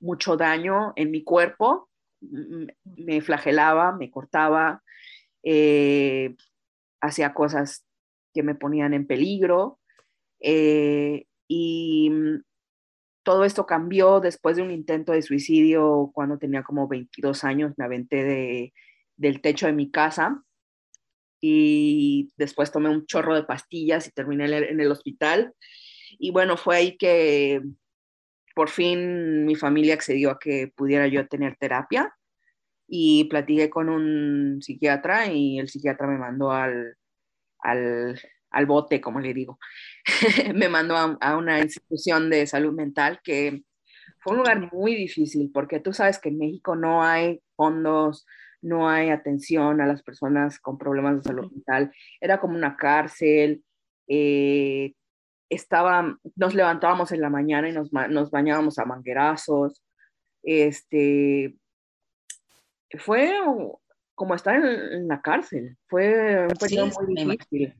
mucho 0.00 0.36
daño 0.36 0.92
en 0.96 1.10
mi 1.10 1.24
cuerpo. 1.24 1.90
Me 2.20 3.20
flagelaba, 3.20 3.92
me 3.92 4.10
cortaba, 4.10 4.82
eh, 5.42 6.34
hacía 7.00 7.34
cosas 7.34 7.86
que 8.34 8.42
me 8.42 8.54
ponían 8.54 8.94
en 8.94 9.06
peligro. 9.06 9.80
eh, 10.40 11.26
y 11.48 12.10
todo 13.26 13.44
esto 13.44 13.66
cambió 13.66 14.20
después 14.20 14.54
de 14.54 14.62
un 14.62 14.70
intento 14.70 15.10
de 15.10 15.20
suicidio 15.20 16.12
cuando 16.14 16.38
tenía 16.38 16.62
como 16.62 16.86
22 16.86 17.42
años. 17.42 17.74
Me 17.76 17.84
aventé 17.84 18.22
de, 18.22 18.72
del 19.16 19.40
techo 19.40 19.66
de 19.66 19.72
mi 19.72 19.90
casa 19.90 20.44
y 21.40 22.30
después 22.36 22.70
tomé 22.70 22.88
un 22.88 23.04
chorro 23.04 23.34
de 23.34 23.42
pastillas 23.42 24.06
y 24.06 24.12
terminé 24.12 24.44
en 24.44 24.78
el, 24.78 24.92
hospital. 24.92 25.52
Y 26.20 26.30
bueno, 26.30 26.56
fue 26.56 26.76
ahí 26.76 26.96
que 26.96 27.62
por 28.54 28.68
fin 28.70 29.44
mi 29.44 29.56
familia 29.56 29.94
accedió 29.94 30.30
a 30.30 30.38
que 30.38 30.68
pudiera 30.76 31.08
yo 31.08 31.26
tener 31.26 31.56
terapia 31.56 32.14
y 32.86 33.24
platiqué 33.24 33.68
con 33.68 33.88
un 33.88 34.62
psiquiatra 34.62 35.32
y 35.32 35.58
el 35.58 35.68
psiquiatra 35.68 36.06
me 36.06 36.18
mandó 36.18 36.52
al, 36.52 36.94
al, 37.58 38.20
al 38.56 38.66
bote, 38.66 39.00
como 39.00 39.20
le 39.20 39.34
digo. 39.34 39.58
me 40.54 40.68
mandó 40.68 40.96
a, 40.96 41.16
a 41.20 41.36
una 41.36 41.60
institución 41.60 42.30
de 42.30 42.46
salud 42.46 42.72
mental 42.74 43.20
que 43.22 43.62
fue 44.20 44.32
un 44.32 44.38
lugar 44.38 44.72
muy 44.72 44.94
difícil 44.94 45.50
porque 45.52 45.80
tú 45.80 45.92
sabes 45.92 46.18
que 46.18 46.30
en 46.30 46.38
México 46.38 46.74
no 46.74 47.02
hay 47.02 47.40
fondos, 47.54 48.26
no 48.62 48.88
hay 48.88 49.10
atención 49.10 49.80
a 49.80 49.86
las 49.86 50.02
personas 50.02 50.58
con 50.58 50.78
problemas 50.78 51.16
de 51.16 51.22
salud 51.22 51.50
mental. 51.52 51.92
Era 52.20 52.40
como 52.40 52.56
una 52.56 52.76
cárcel. 52.76 53.62
eh, 54.08 54.94
estaba, 55.48 56.18
nos 56.34 56.54
levantábamos 56.54 57.12
en 57.12 57.20
la 57.20 57.30
mañana 57.30 57.68
y 57.68 57.72
nos, 57.72 57.92
nos 57.92 58.30
bañábamos 58.30 58.78
a 58.78 58.84
manguerazos. 58.84 59.84
Este, 60.42 61.54
fue 62.98 63.32
como 64.14 64.34
estar 64.34 64.56
en, 64.56 64.64
en 64.64 65.08
la 65.08 65.20
cárcel. 65.20 65.76
Fue 65.86 66.46
un 66.48 66.56
periodo 66.56 66.90
Sí, 66.90 66.96
muy 67.00 67.14
difícil. 67.14 67.74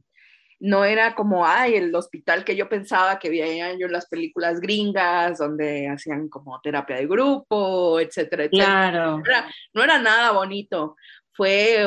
No 0.66 0.84
era 0.84 1.14
como, 1.14 1.46
ay, 1.46 1.74
el 1.76 1.94
hospital 1.94 2.44
que 2.44 2.56
yo 2.56 2.68
pensaba 2.68 3.18
que 3.18 3.30
veía 3.30 3.72
yo 3.78 3.86
en 3.86 3.92
las 3.92 4.06
películas 4.08 4.58
gringas, 4.58 5.38
donde 5.38 5.88
hacían 5.88 6.28
como 6.28 6.60
terapia 6.60 6.96
de 6.96 7.06
grupo, 7.06 8.00
etcétera, 8.00 8.44
etcétera 8.44 8.90
Claro. 8.90 9.18
no 9.18 9.24
era, 9.24 9.50
no 9.74 9.84
era 9.84 9.98
nada 10.00 10.32
bonito. 10.32 10.96
Fue, 11.32 11.86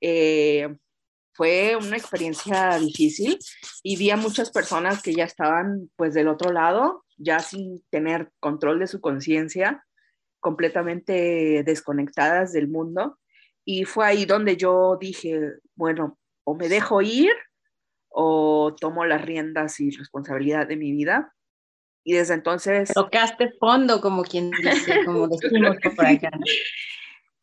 eh, 0.00 0.74
fue 1.34 1.76
una 1.76 1.96
experiencia 1.96 2.78
difícil 2.78 3.38
y 3.82 3.96
vi 3.96 4.10
a 4.10 4.16
muchas 4.16 4.50
personas 4.50 5.02
que 5.02 5.12
ya 5.14 5.24
estaban 5.24 5.90
pues 5.96 6.14
del 6.14 6.28
otro 6.28 6.50
lado, 6.50 7.04
ya 7.18 7.40
sin 7.40 7.84
tener 7.90 8.30
control 8.40 8.78
de 8.78 8.86
su 8.86 9.00
conciencia, 9.00 9.84
completamente 10.40 11.62
desconectadas 11.64 12.52
del 12.52 12.68
mundo. 12.68 13.18
Y 13.66 13.84
fue 13.84 14.06
ahí 14.06 14.24
donde 14.24 14.56
yo 14.56 14.96
dije, 15.00 15.40
bueno, 15.74 16.18
o 16.44 16.54
me 16.54 16.68
dejo 16.68 17.02
ir 17.02 17.32
o 18.16 18.74
tomo 18.78 19.04
las 19.04 19.22
riendas 19.22 19.80
y 19.80 19.90
responsabilidad 19.90 20.68
de 20.68 20.76
mi 20.76 20.92
vida. 20.92 21.34
Y 22.04 22.12
desde 22.12 22.34
entonces... 22.34 22.92
Tocaste 22.94 23.50
fondo, 23.58 24.00
como 24.00 24.22
quien 24.22 24.50
dice, 24.50 25.04
como 25.04 25.26
decimos 25.26 25.76
por 25.96 26.06
acá. 26.06 26.30
¿no? 26.30 26.44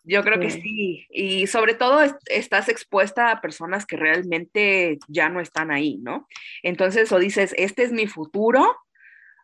Yo 0.04 0.24
creo 0.24 0.40
que 0.40 0.50
sí. 0.50 1.06
Y 1.10 1.48
sobre 1.48 1.74
todo 1.74 2.00
estás 2.28 2.70
expuesta 2.70 3.32
a 3.32 3.42
personas 3.42 3.86
que 3.86 3.98
realmente 3.98 4.98
ya 5.08 5.30
no 5.30 5.42
están 5.42 5.72
ahí, 5.72 5.98
¿no? 5.98 6.28
Entonces, 6.64 7.12
o 7.12 7.20
dices, 7.20 7.54
este 7.58 7.84
es 7.84 7.92
mi 7.92 8.08
futuro, 8.08 8.78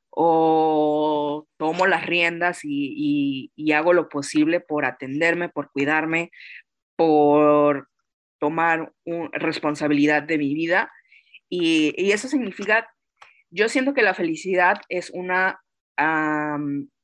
o 0.09 1.45
tomo 1.57 1.85
las 1.85 2.05
riendas 2.05 2.61
y, 2.63 3.51
hago 3.73 3.93
lo 3.93 4.09
posible 4.09 4.59
por 4.61 4.85
atenderme, 4.85 5.49
por 5.49 5.71
cuidarme, 5.71 6.31
por 6.95 7.89
tomar 8.39 8.93
responsabilidad 9.33 10.23
de 10.23 10.37
mi 10.37 10.55
vida. 10.55 10.91
Y, 11.49 12.11
eso 12.11 12.27
significa, 12.27 12.89
yo 13.49 13.69
siento 13.69 13.93
que 13.93 14.01
la 14.01 14.13
felicidad 14.13 14.81
es 14.89 15.09
una 15.11 15.61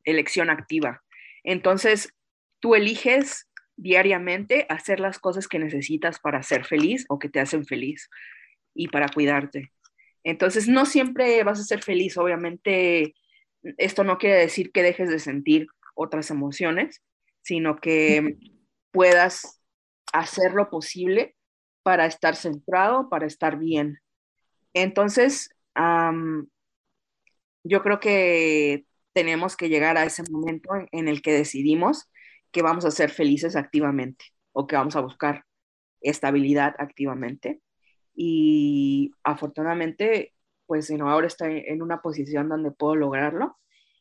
elección 0.03 0.49
activa. 0.49 1.01
Entonces, 1.43 2.13
tú 2.59 2.75
eliges 2.75 3.49
diariamente 3.75 4.65
hacer 4.69 4.99
las 4.99 5.17
cosas 5.19 5.47
que 5.47 5.59
necesitas 5.59 6.19
para 6.19 6.43
ser 6.43 6.65
feliz 6.65 7.05
o 7.09 7.17
que 7.17 7.29
te 7.29 7.39
hacen 7.39 7.65
feliz 7.65 8.09
y 8.75 8.87
para 8.87 9.09
cuidarte. 9.09 9.71
Entonces, 10.23 10.67
no 10.67 10.85
siempre 10.85 11.43
vas 11.43 11.59
a 11.59 11.63
ser 11.63 11.83
feliz, 11.83 12.17
obviamente 12.17 13.15
esto 13.77 14.03
no 14.03 14.17
quiere 14.17 14.35
decir 14.35 14.71
que 14.71 14.83
dejes 14.83 15.09
de 15.09 15.19
sentir 15.19 15.67
otras 15.95 16.29
emociones, 16.29 17.01
sino 17.41 17.77
que 17.77 18.37
puedas 18.91 19.61
hacer 20.11 20.53
lo 20.53 20.69
posible 20.69 21.35
para 21.81 22.05
estar 22.05 22.35
centrado, 22.35 23.09
para 23.09 23.25
estar 23.25 23.57
bien. 23.57 23.99
Entonces, 24.73 25.49
yo 27.63 27.81
creo 27.81 27.99
que 27.99 28.85
tenemos 29.13 29.55
que 29.55 29.69
llegar 29.69 29.97
a 29.97 30.05
ese 30.05 30.23
momento 30.29 30.69
en 30.91 31.07
el 31.07 31.21
que 31.21 31.33
decidimos 31.33 32.09
que 32.51 32.61
vamos 32.61 32.85
a 32.85 32.91
ser 32.91 33.09
felices 33.09 33.55
activamente 33.55 34.25
o 34.51 34.67
que 34.67 34.75
vamos 34.75 34.95
a 34.95 35.01
buscar 35.01 35.45
estabilidad 36.01 36.75
activamente. 36.77 37.61
Y 38.15 39.11
afortunadamente, 39.23 40.33
pues 40.67 40.91
ahora 40.91 41.27
estoy 41.27 41.63
en 41.67 41.81
una 41.81 42.01
posición 42.01 42.49
donde 42.49 42.71
puedo 42.71 42.95
lograrlo. 42.95 43.57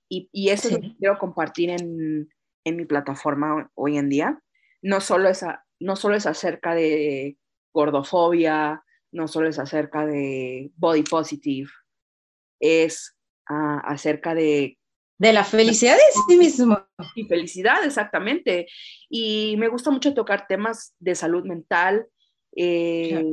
Y, 0.09 0.29
y 0.33 0.51
eso 0.51 0.69
es 0.69 0.75
lo 0.75 0.81
que 0.81 0.97
quiero 0.99 1.19
compartir 1.19 1.71
en, 1.71 2.29
en, 2.65 2.77
mi 2.77 2.85
plataforma 2.85 3.71
hoy 3.75 3.97
en 3.97 4.11
día. 4.11 4.43
No 4.83 5.01
solo, 5.01 5.31
es 5.31 5.45
no 5.81 5.97
solo 5.97 6.17
es 6.17 6.27
acerca 6.27 6.75
de 6.75 7.39
gordofobia, 7.73 8.85
no 9.13 9.29
solo 9.29 9.49
es 9.49 9.59
acerca 9.59 10.07
de 10.07 10.73
body 10.77 11.03
positive, 11.03 11.71
es 12.61 13.17
ah, 13.49 13.81
acerca 13.85 14.35
de 14.35 14.79
de 15.23 15.33
la 15.33 15.45
felicidad 15.45 15.95
de 15.95 16.03
sí 16.27 16.37
mismo. 16.37 16.85
Y 17.15 17.23
felicidad, 17.27 17.85
exactamente. 17.85 18.67
Y 19.09 19.55
me 19.57 19.69
gusta 19.69 19.93
mucho 19.93 20.15
tocar 20.15 20.49
temas 20.49 20.97
de 20.99 21.15
salud 21.15 21.45
mental, 21.45 22.09
eh, 22.57 23.25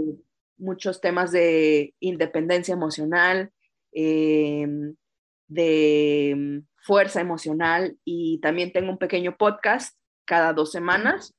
muchos 0.60 1.02
temas 1.02 1.32
de 1.32 1.96
independencia 2.00 2.74
emocional, 2.74 3.52
em, 3.92 4.96
de 5.48 6.62
fuerza 6.84 7.22
emocional 7.22 7.98
y 8.06 8.40
también 8.40 8.72
tengo 8.72 8.92
un 8.92 9.00
pequeño 9.00 9.36
podcast 9.36 9.98
cada 10.26 10.54
dos 10.54 10.72
semanas 10.72 11.34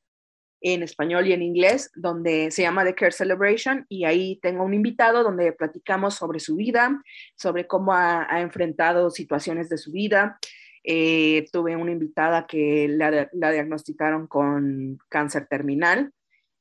en 0.61 0.83
español 0.83 1.27
y 1.27 1.33
en 1.33 1.43
inglés, 1.43 1.91
donde 1.95 2.51
se 2.51 2.63
llama 2.63 2.85
The 2.85 2.95
Care 2.95 3.13
Celebration 3.13 3.87
y 3.89 4.05
ahí 4.05 4.39
tengo 4.43 4.65
un 4.65 4.75
invitado 4.75 5.23
donde 5.23 5.53
platicamos 5.53 6.15
sobre 6.15 6.39
su 6.39 6.57
vida, 6.57 7.03
sobre 7.35 7.67
cómo 7.67 7.95
ha, 7.95 8.41
enfrentado 8.41 9.11
situaciones 9.11 9.69
de 9.69 9.79
su 9.79 9.93
vida. 9.93 10.39
Eh, 10.85 11.47
tuve 11.53 11.77
una 11.77 11.93
invitada 11.93 12.47
que 12.47 12.89
la, 12.89 13.29
la, 13.33 13.51
diagnosticaron 13.51 14.27
con 14.27 14.99
cáncer 15.09 15.47
terminal 15.47 16.13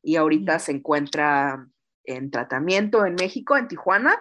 y 0.01 0.15
ahorita 0.15 0.59
se 0.59 0.73
encuentra 0.73 1.67
en 2.05 2.31
tratamiento 2.31 3.05
en 3.05 3.15
México, 3.15 3.57
en 3.57 3.67
Tijuana, 3.67 4.17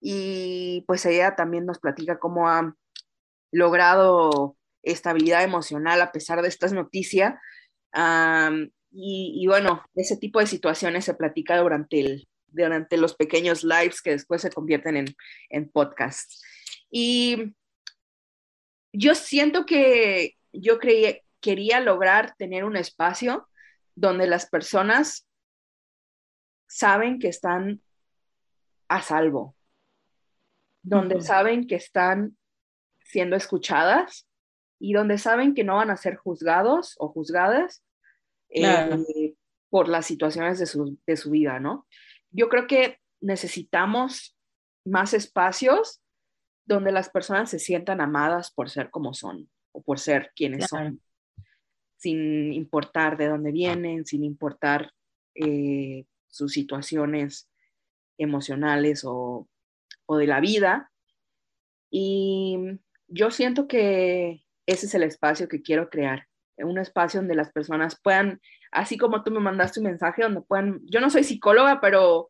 y 0.00 0.84
pues 0.86 1.06
ella 1.06 1.36
también 1.36 1.66
nos 1.66 1.78
platica 1.78 2.18
cómo 2.18 2.48
ha 2.48 2.74
logrado 3.52 4.56
estabilidad 4.82 5.44
emocional 5.44 6.00
a 6.00 6.10
pesar 6.10 6.42
de 6.42 6.48
estas 6.48 6.72
noticias. 6.72 7.34
Y, 8.94 9.46
bueno, 9.46 9.82
ese 9.94 10.18
tipo 10.18 10.38
de 10.38 10.46
situaciones 10.46 11.06
se 11.06 11.14
platica 11.14 11.56
durante, 11.56 11.98
el, 12.00 12.28
durante 12.48 12.98
los 12.98 13.14
pequeños 13.14 13.64
lives 13.64 14.02
que 14.02 14.10
después 14.10 14.42
se 14.42 14.50
convierten 14.50 14.96
en, 14.96 15.06
en 15.48 15.70
podcasts. 15.70 16.42
Y 16.90 17.54
yo 18.92 19.14
siento 19.14 19.64
que 19.64 20.36
yo 20.52 20.78
creí, 20.78 21.22
quería 21.40 21.80
lograr 21.80 22.34
tener 22.36 22.64
un 22.64 22.76
espacio 22.76 23.48
donde 23.94 24.26
las 24.26 24.46
personas 24.46 25.26
saben 26.66 27.18
que 27.18 27.28
están 27.28 27.82
a 28.88 29.00
salvo, 29.00 29.56
donde 30.82 31.22
saben 31.22 31.66
que 31.66 31.76
están 31.76 32.36
siendo 33.00 33.36
escuchadas 33.36 34.28
y 34.78 34.92
donde 34.92 35.16
saben 35.16 35.54
que 35.54 35.64
no 35.64 35.76
van 35.76 35.90
a 35.90 35.96
ser 35.96 36.16
juzgados 36.16 36.94
o 36.98 37.08
juzgadas 37.08 37.82
eh, 38.52 39.34
por 39.70 39.88
las 39.88 40.06
situaciones 40.06 40.58
de 40.58 40.66
su, 40.66 40.98
de 41.06 41.16
su 41.16 41.30
vida, 41.30 41.58
¿no? 41.60 41.86
Yo 42.30 42.48
creo 42.48 42.66
que 42.66 42.98
necesitamos 43.20 44.36
más 44.84 45.14
espacios 45.14 46.02
donde 46.64 46.92
las 46.92 47.08
personas 47.08 47.50
se 47.50 47.58
sientan 47.58 48.00
amadas 48.00 48.52
por 48.52 48.70
ser 48.70 48.90
como 48.90 49.14
son 49.14 49.50
o 49.72 49.82
por 49.82 49.98
ser 49.98 50.32
quienes 50.36 50.66
son, 50.66 51.00
sin 51.96 52.52
importar 52.52 53.16
de 53.16 53.28
dónde 53.28 53.52
vienen, 53.52 54.04
sin 54.04 54.24
importar 54.24 54.92
eh, 55.34 56.04
sus 56.28 56.52
situaciones 56.52 57.48
emocionales 58.18 59.04
o, 59.04 59.48
o, 60.06 60.16
de 60.16 60.26
la 60.26 60.40
vida. 60.40 60.92
Y 61.90 62.58
yo 63.08 63.30
siento 63.30 63.66
que 63.66 64.44
ese 64.66 64.86
es 64.86 64.94
el 64.94 65.02
espacio 65.02 65.48
que 65.48 65.62
quiero 65.62 65.88
crear, 65.90 66.28
un 66.64 66.78
espacio 66.78 67.20
donde 67.20 67.34
las 67.34 67.50
personas 67.52 67.98
puedan, 68.02 68.40
así 68.70 68.96
como 68.96 69.22
tú 69.22 69.30
me 69.30 69.40
mandaste 69.40 69.80
un 69.80 69.86
mensaje, 69.86 70.22
donde 70.22 70.42
puedan, 70.42 70.80
yo 70.84 71.00
no 71.00 71.10
soy 71.10 71.24
psicóloga, 71.24 71.80
pero 71.80 72.28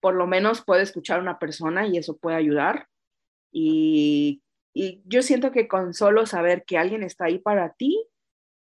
por 0.00 0.14
lo 0.14 0.26
menos 0.26 0.64
puedo 0.64 0.80
escuchar 0.80 1.18
a 1.18 1.22
una 1.22 1.38
persona 1.38 1.86
y 1.86 1.96
eso 1.96 2.16
puede 2.16 2.36
ayudar. 2.36 2.88
Y, 3.52 4.42
y 4.74 5.02
yo 5.04 5.22
siento 5.22 5.52
que 5.52 5.68
con 5.68 5.94
solo 5.94 6.26
saber 6.26 6.64
que 6.64 6.78
alguien 6.78 7.02
está 7.02 7.26
ahí 7.26 7.38
para 7.38 7.72
ti, 7.74 8.04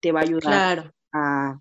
te 0.01 0.13
va 0.13 0.21
a 0.21 0.25
ayudar. 0.25 0.43
Claro 0.43 0.97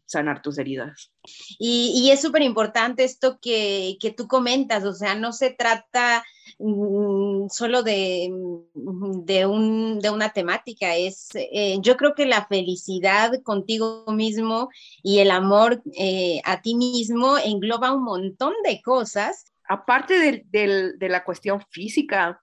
sanar 0.05 0.41
tus 0.41 0.57
heridas. 0.57 1.11
Y, 1.59 2.09
es 2.11 2.21
súper 2.21 2.41
importante 2.41 3.03
esto 3.03 3.39
que, 3.41 3.97
que, 3.99 4.11
tú 4.11 4.27
comentas, 4.27 4.83
o 4.83 4.93
sea, 4.93 5.15
no 5.15 5.31
se 5.31 5.49
trata 5.51 6.23
mm, 6.59 7.47
solo 7.49 7.83
de, 7.83 8.29
mm, 8.31 9.25
de, 9.25 9.45
un, 9.45 9.99
de, 9.99 10.09
una 10.09 10.29
temática, 10.29 10.95
es, 10.95 11.29
eh, 11.33 11.77
yo 11.81 11.97
creo 11.97 12.13
que 12.15 12.25
la 12.25 12.45
felicidad 12.45 13.31
contigo 13.43 14.05
mismo 14.07 14.69
y 15.01 15.19
el 15.19 15.31
amor 15.31 15.81
eh, 15.97 16.41
a 16.45 16.61
ti 16.61 16.75
mismo 16.75 17.37
engloba 17.37 17.93
un 17.93 18.03
montón 18.03 18.53
de 18.63 18.81
cosas. 18.81 19.45
Aparte 19.67 20.45
de 20.51 21.09
la 21.09 21.23
cuestión 21.23 21.59
física, 21.71 22.41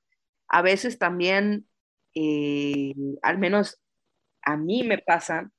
a 0.53 0.61
veces 0.61 0.99
también, 0.99 1.67
eh, 2.15 2.95
al 3.23 3.39
menos 3.39 3.81
a 4.43 4.57
mí 4.57 4.83
me 4.83 4.99
pasa, 4.99 5.51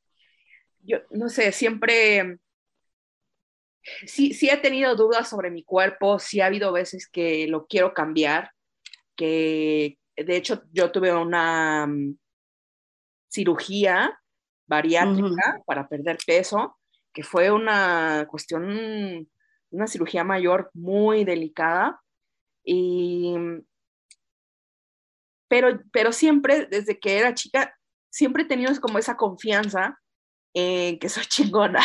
yo 0.84 1.00
no 1.12 1.30
sé, 1.30 1.52
siempre, 1.52 2.40
sí, 4.06 4.34
sí 4.34 4.50
he 4.50 4.58
tenido 4.58 4.96
dudas 4.96 5.30
sobre 5.30 5.52
mi 5.52 5.64
cuerpo, 5.64 6.20
sí 6.20 6.42
ha 6.42 6.48
habido 6.48 6.72
veces 6.72 7.08
que 7.08 7.48
lo 7.48 7.66
quiero 7.68 7.94
cambiar, 7.94 8.52
que 9.16 9.98
de 10.16 10.36
hecho 10.36 10.64
yo 10.72 10.92
tuve 10.92 11.14
una 11.14 11.88
mm, 11.88 12.18
cirugía 13.30 14.20
bariátrica 14.68 15.62
para 15.66 15.88
perder 15.88 16.18
peso, 16.26 16.78
que 17.14 17.24
fue 17.24 17.52
una 17.52 18.28
cuestión, 18.30 19.28
una 19.70 19.88
cirugía 19.88 20.24
mayor 20.24 20.72
muy 20.74 21.24
delicada. 21.24 22.00
Y 22.64 23.36
pero, 25.92 26.12
siempre, 26.12 26.66
desde 26.66 27.00
que 27.00 27.20
era 27.20 27.36
chica, 27.36 27.78
siempre 28.10 28.42
he 28.42 28.48
tenido 28.48 28.74
como 28.82 28.98
esa 28.98 29.16
confianza 29.16 30.00
en 30.54 31.00
que 31.00 31.10
soy 31.10 31.26
chingona. 31.26 31.82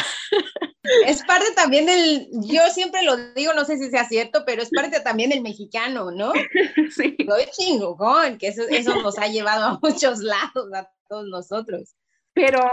Es 1.07 1.23
parte 1.25 1.47
también 1.55 1.87
del, 1.87 2.29
yo 2.33 2.63
siempre 2.73 3.03
lo 3.03 3.17
digo, 3.35 3.53
no 3.53 3.65
sé 3.65 3.77
si 3.79 3.91
sea 3.91 4.07
cierto, 4.07 4.45
pero 4.47 4.63
es 4.63 4.71
parte 4.71 5.01
también 5.01 5.31
del 5.31 5.43
mexicano, 5.43 6.11
¿no? 6.11 6.33
Sí. 6.91 7.17
Soy 7.27 7.45
chingón, 7.53 8.39
que 8.39 8.49
eso, 8.49 8.63
eso 8.69 8.95
nos 9.03 9.19
ha 9.19 9.29
llevado 9.29 9.65
a 9.65 9.79
muchos 9.83 10.21
lados, 10.21 10.73
a 10.75 10.89
todos 11.09 11.27
nosotros. 11.27 11.95
Pero 12.33 12.71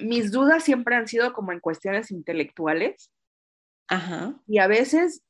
mis 0.00 0.30
dudas 0.30 0.62
siempre 0.62 0.94
han 0.94 1.08
sido 1.08 1.32
como 1.32 1.52
en 1.52 1.60
cuestiones 1.60 2.10
intelectuales. 2.10 3.10
Ajá. 3.88 4.40
Y 4.46 4.58
a 4.58 4.66
veces 4.66 5.22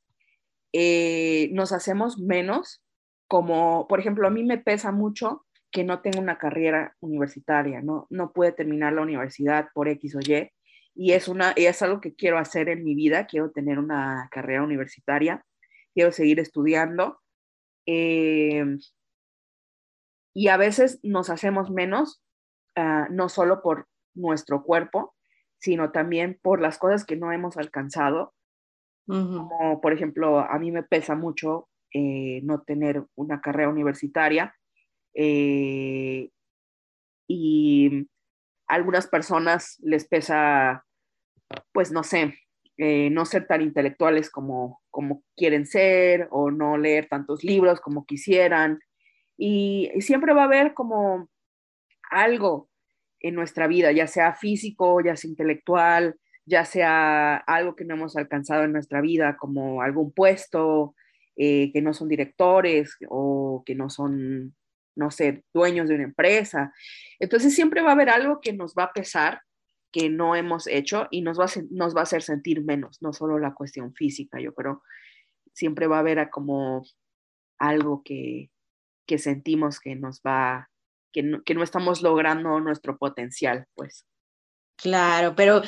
eh, 0.73 1.49
nos 1.53 1.71
hacemos 1.71 2.19
menos 2.19 2.83
como, 3.27 3.87
por 3.87 3.99
ejemplo, 3.99 4.27
a 4.27 4.31
mí 4.31 4.43
me 4.43 4.57
pesa 4.57 4.91
mucho 4.91 5.42
que 5.73 5.83
no 5.83 6.01
tenga 6.01 6.19
una 6.19 6.37
carrera 6.37 6.95
universitaria, 7.01 7.81
¿no? 7.81 8.05
No 8.11 8.31
puede 8.31 8.51
terminar 8.51 8.93
la 8.93 9.01
universidad 9.01 9.69
por 9.73 9.89
X 9.89 10.15
o 10.15 10.19
Y. 10.19 10.51
y 10.95 11.13
es, 11.13 11.27
una, 11.27 11.53
y 11.55 11.65
es 11.65 11.81
algo 11.81 11.99
que 11.99 12.13
quiero 12.13 12.37
hacer 12.37 12.69
en 12.69 12.83
mi 12.83 12.93
vida, 12.93 13.25
quiero 13.25 13.49
tener 13.49 13.79
una 13.79 14.29
carrera 14.31 14.61
universitaria, 14.61 15.43
quiero 15.95 16.11
seguir 16.11 16.39
estudiando. 16.39 17.19
Eh, 17.87 18.77
y 20.35 20.47
a 20.49 20.57
veces 20.57 20.99
nos 21.01 21.31
hacemos 21.31 21.71
menos, 21.71 22.21
uh, 22.77 23.11
no 23.11 23.27
solo 23.27 23.63
por 23.63 23.87
nuestro 24.13 24.63
cuerpo, 24.63 25.15
sino 25.57 25.91
también 25.91 26.39
por 26.43 26.61
las 26.61 26.77
cosas 26.77 27.03
que 27.03 27.15
no 27.15 27.31
hemos 27.31 27.57
alcanzado. 27.57 28.35
Uh 29.07 29.15
-huh. 29.15 29.47
Como 29.49 29.81
por 29.81 29.91
ejemplo, 29.91 30.39
a 30.39 30.59
mí 30.59 30.71
me 30.71 30.83
pesa 30.83 31.15
mucho 31.15 31.67
eh, 31.93 32.41
no 32.43 32.61
tener 32.61 33.03
una 33.15 33.41
carrera 33.41 33.69
universitaria 33.69 34.55
eh, 35.13 36.29
y 37.27 38.07
a 38.67 38.75
algunas 38.75 39.07
personas 39.07 39.77
les 39.81 40.07
pesa, 40.07 40.85
pues 41.71 41.91
no 41.91 42.03
sé, 42.03 42.35
eh, 42.77 43.09
no 43.09 43.25
ser 43.25 43.47
tan 43.47 43.61
intelectuales 43.61 44.29
como, 44.29 44.81
como 44.89 45.23
quieren 45.35 45.65
ser 45.65 46.27
o 46.31 46.51
no 46.51 46.77
leer 46.77 47.07
tantos 47.07 47.43
libros 47.43 47.79
como 47.81 48.05
quisieran. 48.05 48.79
Y, 49.37 49.91
y 49.95 50.01
siempre 50.01 50.33
va 50.33 50.43
a 50.43 50.45
haber 50.45 50.73
como 50.73 51.29
algo 52.09 52.69
en 53.19 53.35
nuestra 53.35 53.67
vida, 53.67 53.91
ya 53.91 54.07
sea 54.07 54.33
físico, 54.35 55.01
ya 55.01 55.15
sea 55.15 55.29
intelectual, 55.29 56.15
ya 56.45 56.65
sea 56.65 57.37
algo 57.37 57.75
que 57.75 57.85
no 57.85 57.95
hemos 57.95 58.15
alcanzado 58.17 58.63
en 58.63 58.73
nuestra 58.73 59.01
vida, 59.01 59.37
como 59.37 59.81
algún 59.81 60.11
puesto, 60.11 60.93
eh, 61.35 61.71
que 61.71 61.81
no 61.81 61.93
son 61.93 62.09
directores 62.09 62.95
o 63.09 63.63
que 63.65 63.75
no 63.75 63.89
son, 63.89 64.55
no 64.95 65.11
sé, 65.11 65.43
dueños 65.53 65.89
de 65.89 65.95
una 65.95 66.03
empresa. 66.05 66.73
Entonces 67.19 67.55
siempre 67.55 67.81
va 67.81 67.89
a 67.89 67.93
haber 67.93 68.09
algo 68.09 68.41
que 68.41 68.53
nos 68.53 68.73
va 68.73 68.83
a 68.85 68.93
pesar, 68.93 69.41
que 69.91 70.09
no 70.09 70.35
hemos 70.35 70.67
hecho 70.67 71.07
y 71.11 71.21
nos 71.21 71.39
va 71.39 71.45
a, 71.45 71.49
nos 71.69 71.95
va 71.95 72.01
a 72.01 72.03
hacer 72.03 72.23
sentir 72.23 72.63
menos, 72.63 73.01
no 73.01 73.13
solo 73.13 73.39
la 73.39 73.53
cuestión 73.53 73.93
física, 73.93 74.39
yo 74.39 74.53
creo. 74.53 74.83
Siempre 75.53 75.87
va 75.87 75.97
a 75.97 75.99
haber 75.99 76.29
como 76.29 76.83
algo 77.59 78.01
que, 78.03 78.49
que 79.07 79.17
sentimos 79.19 79.79
que 79.79 79.95
nos 79.95 80.21
va 80.21 80.69
que 81.13 81.23
no, 81.23 81.43
que 81.43 81.53
no 81.53 81.63
estamos 81.63 82.01
logrando 82.01 82.59
nuestro 82.59 82.97
potencial, 82.97 83.67
pues. 83.75 84.05
Claro, 84.75 85.33
pero, 85.35 85.61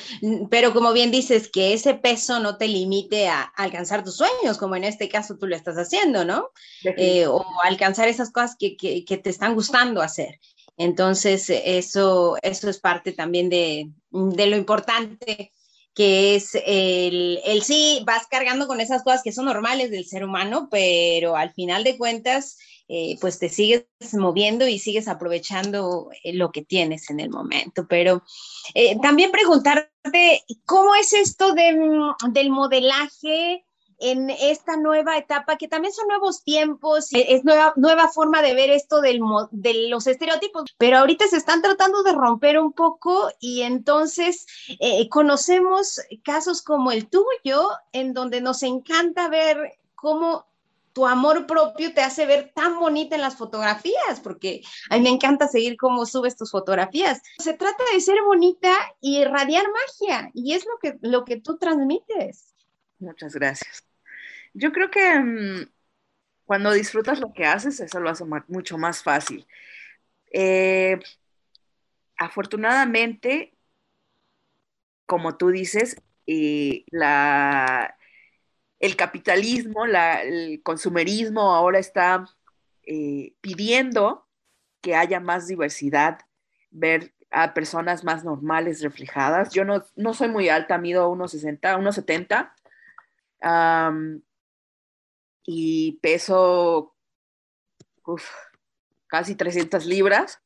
pero 0.49 0.73
como 0.73 0.91
bien 0.91 1.11
dices, 1.11 1.49
que 1.49 1.73
ese 1.73 1.93
peso 1.93 2.39
no 2.39 2.57
te 2.57 2.67
limite 2.67 3.27
a 3.27 3.41
alcanzar 3.41 4.03
tus 4.03 4.17
sueños, 4.17 4.57
como 4.57 4.75
en 4.75 4.83
este 4.83 5.07
caso 5.09 5.37
tú 5.37 5.47
lo 5.47 5.55
estás 5.55 5.77
haciendo, 5.77 6.25
¿no? 6.25 6.49
Eh, 6.83 7.27
o 7.27 7.45
alcanzar 7.63 8.07
esas 8.07 8.31
cosas 8.31 8.55
que, 8.59 8.75
que, 8.75 9.05
que, 9.05 9.17
te 9.17 9.29
están 9.29 9.53
gustando 9.53 10.01
hacer. 10.01 10.39
Entonces, 10.75 11.49
eso, 11.49 12.35
eso 12.41 12.69
es 12.69 12.79
parte 12.79 13.13
también 13.13 13.49
de, 13.49 13.89
de 14.11 14.47
lo 14.47 14.57
importante 14.57 15.53
que 15.95 16.35
es 16.35 16.55
el, 16.65 17.39
el 17.45 17.63
sí, 17.63 18.03
vas 18.05 18.27
cargando 18.27 18.67
con 18.67 18.81
esas 18.81 19.01
cosas 19.01 19.23
que 19.23 19.31
son 19.31 19.45
normales 19.45 19.89
del 19.89 20.05
ser 20.05 20.25
humano, 20.25 20.67
pero 20.69 21.37
al 21.37 21.53
final 21.53 21.85
de 21.85 21.97
cuentas, 21.97 22.57
eh, 22.87 23.17
pues 23.19 23.39
te 23.39 23.49
sigues 23.49 23.87
moviendo 24.13 24.67
y 24.67 24.77
sigues 24.77 25.07
aprovechando 25.07 26.09
eh, 26.23 26.33
lo 26.33 26.51
que 26.51 26.61
tienes 26.63 27.09
en 27.09 27.19
el 27.19 27.31
momento. 27.31 27.87
Pero 27.87 28.23
eh, 28.75 28.99
también 29.01 29.31
preguntarte, 29.31 30.43
¿cómo 30.65 30.93
es 30.95 31.13
esto 31.13 31.53
de, 31.53 31.73
mm, 31.73 32.31
del 32.31 32.49
modelaje? 32.51 33.65
en 33.97 34.29
esta 34.29 34.75
nueva 34.75 35.17
etapa, 35.17 35.55
que 35.55 35.69
también 35.69 35.93
son 35.93 36.09
nuevos 36.09 36.43
tiempos, 36.43 37.07
es 37.13 37.45
nueva, 37.45 37.71
nueva 37.77 38.09
forma 38.09 38.41
de 38.41 38.53
ver 38.53 38.69
esto 38.69 38.99
del, 38.99 39.21
de 39.51 39.87
los 39.87 40.05
estereotipos, 40.05 40.65
pero 40.77 40.97
ahorita 40.97 41.29
se 41.29 41.37
están 41.37 41.61
tratando 41.61 42.03
de 42.03 42.11
romper 42.11 42.59
un 42.59 42.73
poco 42.73 43.29
y 43.39 43.61
entonces 43.61 44.47
conocemos 45.09 46.01
casos 46.25 46.61
como 46.61 46.91
el 46.91 47.07
tuyo, 47.07 47.69
en 47.93 48.13
donde 48.13 48.41
nos 48.41 48.63
encanta 48.63 49.29
ver 49.29 49.77
cómo 49.95 50.45
tu 50.95 51.05
amor 51.05 51.45
propio 51.45 51.93
te 51.93 51.99
hace 51.99 52.25
ver 52.25 52.53
tan 52.55 52.79
bonita 52.79 53.15
en 53.15 53.21
las 53.21 53.35
fotografías, 53.35 54.21
porque 54.23 54.61
a 54.89 54.95
mí 54.95 55.03
me 55.03 55.09
encanta 55.09 55.49
seguir 55.49 55.75
cómo 55.75 56.05
subes 56.05 56.37
tus 56.37 56.51
fotografías. 56.51 57.21
Se 57.37 57.53
trata 57.53 57.83
de 57.93 57.99
ser 57.99 58.15
bonita 58.25 58.73
y 59.01 59.19
irradiar 59.19 59.65
magia, 59.67 60.31
y 60.33 60.53
es 60.53 60.65
lo 60.65 60.79
que, 60.81 60.97
lo 61.01 61.25
que 61.25 61.41
tú 61.41 61.57
transmites. 61.57 62.55
Muchas 62.97 63.35
gracias. 63.35 63.85
Yo 64.53 64.71
creo 64.71 64.89
que 64.89 65.05
um, 65.17 65.65
cuando 66.45 66.71
disfrutas 66.71 67.19
lo 67.19 67.33
que 67.33 67.43
haces, 67.45 67.81
eso 67.81 67.99
lo 67.99 68.09
hace 68.09 68.23
mucho 68.47 68.77
más 68.77 69.03
fácil. 69.03 69.45
Eh, 70.31 70.97
afortunadamente, 72.15 73.53
como 75.05 75.35
tú 75.35 75.49
dices, 75.49 75.97
la, 76.87 77.94
el 78.85 78.95
capitalismo, 78.95 79.85
el 79.85 80.61
consumerismo 80.63 81.53
ahora 81.53 81.79
está 81.79 82.25
eh, 82.83 83.33
pidiendo 83.41 84.27
que 84.81 84.95
haya 84.95 85.19
más 85.19 85.47
diversidad, 85.47 86.19
ver 86.69 87.13
a 87.31 87.53
personas 87.53 88.03
más 88.03 88.23
normales 88.23 88.81
reflejadas. 88.81 89.51
Yo 89.51 89.65
no, 89.65 89.83
no 89.95 90.13
soy 90.13 90.29
muy 90.29 90.49
alta, 90.49 90.77
mido 90.77 91.11
1,60, 91.11 91.59
1,70 93.41 93.89
um, 93.89 94.21
y 95.45 95.93
peso 96.01 96.95
casi 99.07 99.35
300 99.35 99.85
libras 99.85 100.41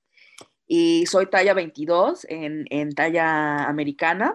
y 0.66 1.06
soy 1.08 1.26
talla 1.28 1.54
22 1.54 2.26
en, 2.30 2.66
en 2.70 2.94
talla 2.94 3.66
americana. 3.66 4.34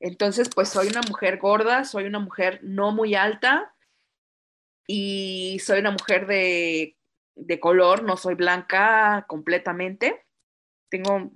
Entonces, 0.00 0.48
pues 0.54 0.68
soy 0.68 0.88
una 0.88 1.00
mujer 1.08 1.38
gorda, 1.38 1.84
soy 1.84 2.04
una 2.04 2.20
mujer 2.20 2.60
no 2.62 2.92
muy 2.92 3.14
alta 3.14 3.74
y 4.86 5.58
soy 5.64 5.80
una 5.80 5.90
mujer 5.90 6.26
de, 6.26 6.96
de 7.34 7.60
color, 7.60 8.04
no 8.04 8.16
soy 8.16 8.34
blanca 8.34 9.24
completamente. 9.28 10.24
Tengo, 10.88 11.30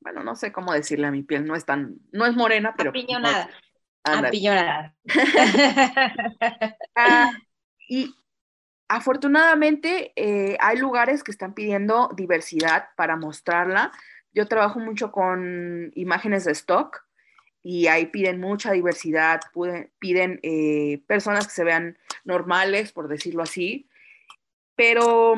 bueno, 0.00 0.22
no 0.22 0.36
sé 0.36 0.52
cómo 0.52 0.72
decirle 0.72 1.06
a 1.06 1.12
mi 1.12 1.22
piel, 1.22 1.46
no 1.46 1.54
es 1.54 1.64
tan, 1.64 1.96
no 2.12 2.26
es 2.26 2.34
morena, 2.34 2.74
pero... 2.76 2.90
Apiñonada. 2.90 3.50
Apiñonada. 4.04 4.94
ah, 6.96 7.32
y 7.88 8.14
afortunadamente 8.88 10.12
eh, 10.16 10.56
hay 10.60 10.76
lugares 10.76 11.22
que 11.22 11.30
están 11.30 11.54
pidiendo 11.54 12.10
diversidad 12.16 12.88
para 12.96 13.16
mostrarla. 13.16 13.92
Yo 14.32 14.48
trabajo 14.48 14.80
mucho 14.80 15.12
con 15.12 15.92
imágenes 15.94 16.44
de 16.44 16.52
stock 16.52 17.07
y 17.62 17.86
ahí 17.88 18.06
piden 18.06 18.40
mucha 18.40 18.72
diversidad, 18.72 19.40
piden 19.98 20.40
eh, 20.42 21.02
personas 21.06 21.46
que 21.46 21.54
se 21.54 21.64
vean 21.64 21.98
normales, 22.24 22.92
por 22.92 23.08
decirlo 23.08 23.42
así, 23.42 23.88
pero 24.76 25.34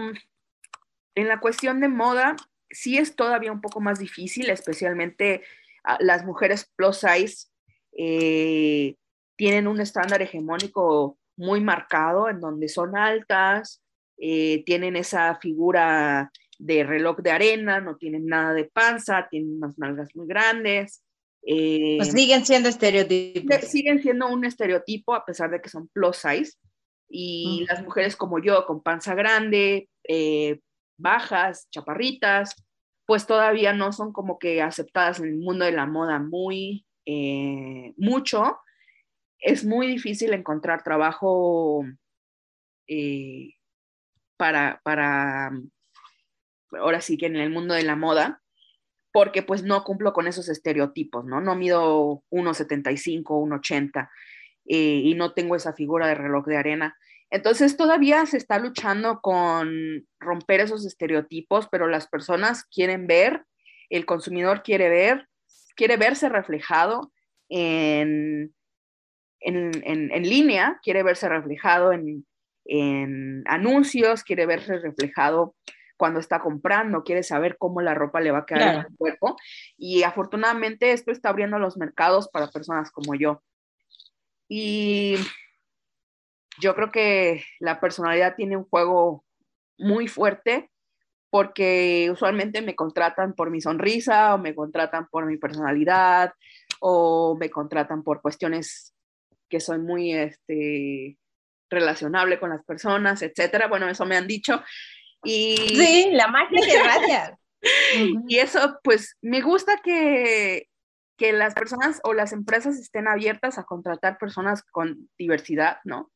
en 1.15 1.29
la 1.29 1.41
cuestión 1.41 1.81
de 1.81 1.89
moda 1.89 2.37
sí 2.71 2.99
es 2.99 3.17
todavía 3.17 3.53
un 3.53 3.61
poco 3.61 3.81
más 3.81 3.99
difícil, 3.99 4.51
especialmente 4.51 5.43
ah, 5.85 5.99
las 6.01 6.25
mujeres 6.25 6.71
plus 6.77 6.99
size 6.99 7.49
eh, 7.97 8.97
tienen 9.37 9.67
un 9.67 9.81
estándar 9.81 10.23
hegemónico 10.23 11.19
muy 11.37 11.61
marcado 11.61 12.29
en 12.29 12.41
donde 12.41 12.69
son 12.69 12.97
altas, 12.97 13.83
eh, 14.19 14.63
tienen 14.65 14.97
esa 14.97 15.37
figura 15.37 16.31
de 16.59 16.85
reloj 16.85 17.19
de 17.21 17.31
arena, 17.31 17.81
no 17.81 17.97
tienen 17.97 18.27
nada 18.27 18.53
de 18.53 18.65
panza, 18.65 19.27
tienen 19.31 19.57
unas 19.57 19.79
nalgas 19.79 20.15
muy 20.15 20.27
grandes. 20.27 21.03
Eh, 21.43 21.97
pues 21.97 22.13
siguen 22.13 22.45
siendo 22.45 22.69
estereotipos. 22.69 23.57
Siguen 23.69 24.03
siendo 24.03 24.29
un 24.29 24.45
estereotipo 24.45 25.15
a 25.15 25.25
pesar 25.25 25.51
de 25.51 25.61
que 25.61 25.69
son 25.69 25.89
plus 25.89 26.17
size. 26.17 26.59
Y 27.09 27.45
uh 27.45 27.65
-huh. 27.65 27.69
las 27.69 27.83
mujeres 27.83 28.17
como 28.17 28.39
yo, 28.41 28.67
con 28.67 28.83
panza 28.83 29.15
grande, 29.15 29.89
eh, 30.05 30.61
bajas, 30.97 31.69
chaparritas, 31.71 32.55
pues 33.07 33.27
todavía 33.27 33.73
no 33.73 33.93
son 33.93 34.13
como 34.13 34.39
que 34.39 34.63
aceptadas 34.63 35.19
en 35.19 35.27
el 35.27 35.37
mundo 35.39 35.65
de 35.65 35.73
la 35.73 35.87
moda 35.87 36.21
muy 36.21 36.87
eh, 37.07 37.93
mucho. 37.97 38.59
Es 39.39 39.65
muy 39.65 39.89
difícil 39.89 40.33
encontrar 40.33 40.85
trabajo 40.85 41.85
eh, 42.87 43.55
para, 44.37 44.81
para, 44.85 45.51
ahora 46.73 47.01
sí 47.01 47.17
que 47.17 47.27
en 47.27 47.37
el 47.37 47.51
mundo 47.51 47.75
de 47.75 47.83
la 47.83 47.97
moda, 47.97 48.40
porque 49.13 49.43
pues 49.43 49.63
no 49.63 49.85
cumplo 49.85 50.13
con 50.13 50.27
esos 50.27 50.49
estereotipos, 50.49 51.25
¿no? 51.25 51.41
No 51.41 51.57
mido 51.57 52.23
1,75, 52.31 53.23
1,80 53.25 54.09
eh, 54.67 55.01
y 55.05 55.15
no 55.15 55.33
tengo 55.33 55.57
esa 55.57 55.73
figura 55.73 56.07
de 56.07 56.15
reloj 56.15 56.47
de 56.47 56.57
arena. 56.57 56.97
Entonces 57.31 57.77
todavía 57.77 58.27
se 58.27 58.37
está 58.37 58.59
luchando 58.59 59.21
con 59.21 60.07
romper 60.19 60.61
esos 60.61 60.85
estereotipos, 60.85 61.69
pero 61.71 61.89
las 61.89 62.09
personas 62.09 62.65
quieren 62.65 63.07
ver, 63.07 63.45
el 63.89 64.05
consumidor 64.05 64.63
quiere 64.63 64.89
ver, 64.89 65.29
quiere 65.77 65.97
verse 65.97 66.29
reflejado 66.29 67.13
en, 67.49 68.55
en, 69.41 69.71
en, 69.85 70.13
en 70.13 70.23
línea, 70.23 70.81
quiere 70.83 71.03
verse 71.03 71.29
reflejado 71.29 71.93
en, 71.93 72.27
en 72.65 73.45
anuncios, 73.47 74.25
quiere 74.25 74.47
verse 74.47 74.79
reflejado 74.79 75.55
cuando 76.01 76.19
está 76.19 76.41
comprando, 76.41 77.05
quiere 77.05 77.23
saber 77.23 77.59
cómo 77.59 77.83
la 77.83 77.93
ropa 77.93 78.23
le 78.23 78.31
va 78.31 78.39
a 78.39 78.47
quedar 78.47 78.75
en 78.75 78.81
el 78.81 78.97
cuerpo. 78.97 79.37
Y 79.77 80.03
afortunadamente 80.03 80.93
esto 80.93 81.13
está 81.13 81.29
abriendo 81.29 81.59
los 81.59 81.77
mercados 81.77 82.31
para 82.31 82.51
personas 82.51 82.91
como 82.91 83.15
yo. 83.15 83.43
Y 84.49 85.17
yo 86.59 86.75
creo 86.75 86.91
que 86.91 87.45
la 87.59 87.81
personalidad 87.81 88.35
tiene 88.35 88.57
un 88.57 88.65
juego 88.65 89.27
muy 89.77 90.09
fuerte 90.09 90.71
porque 91.29 92.09
usualmente 92.11 92.63
me 92.63 92.75
contratan 92.75 93.35
por 93.35 93.51
mi 93.51 93.61
sonrisa 93.61 94.35
o 94.35 94.39
me 94.39 94.55
contratan 94.55 95.07
por 95.07 95.27
mi 95.27 95.37
personalidad 95.37 96.33
o 96.81 97.37
me 97.39 97.51
contratan 97.51 98.03
por 98.03 98.23
cuestiones 98.23 98.95
que 99.51 99.61
soy 99.61 99.81
muy 99.81 100.15
este, 100.15 101.19
relacionable 101.69 102.41
con 102.41 102.49
las 102.49 102.65
personas, 102.65 103.21
etcétera. 103.21 103.69
Bueno, 103.69 103.87
eso 103.87 104.07
me 104.07 104.17
han 104.17 104.27
dicho. 104.27 104.63
Y, 105.25 105.57
sí, 105.57 106.09
la 106.13 106.29
magia 106.29 106.61
que 106.61 106.83
raya. 106.83 107.39
y 108.29 108.39
eso, 108.39 108.79
pues, 108.83 109.17
me 109.21 109.43
gusta 109.43 109.81
que, 109.83 110.69
que 111.17 111.33
las 111.33 111.55
personas 111.55 112.01
o 112.05 112.15
las 112.15 112.33
empresas 112.33 112.79
estén 112.79 113.09
abiertas 113.09 113.59
a 113.59 113.65
contratar 113.65 114.19
personas 114.19 114.63
con 114.63 115.11
diversidad, 115.19 115.79
¿no? 115.85 116.11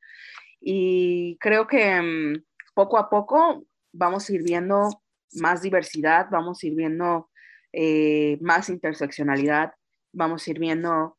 Y 0.60 1.36
creo 1.40 1.66
que 1.66 2.00
mm, 2.00 2.44
poco 2.74 2.98
a 2.98 3.10
poco 3.10 3.66
vamos 3.92 4.28
a 4.28 4.34
ir 4.34 4.42
viendo 4.42 4.88
más 5.34 5.62
diversidad, 5.62 6.28
vamos 6.30 6.62
a 6.62 6.66
ir 6.66 6.74
viendo 6.74 7.30
eh, 7.72 8.38
más 8.40 8.68
interseccionalidad, 8.68 9.72
vamos 10.12 10.46
a 10.46 10.50
ir 10.50 10.58
viendo 10.58 11.18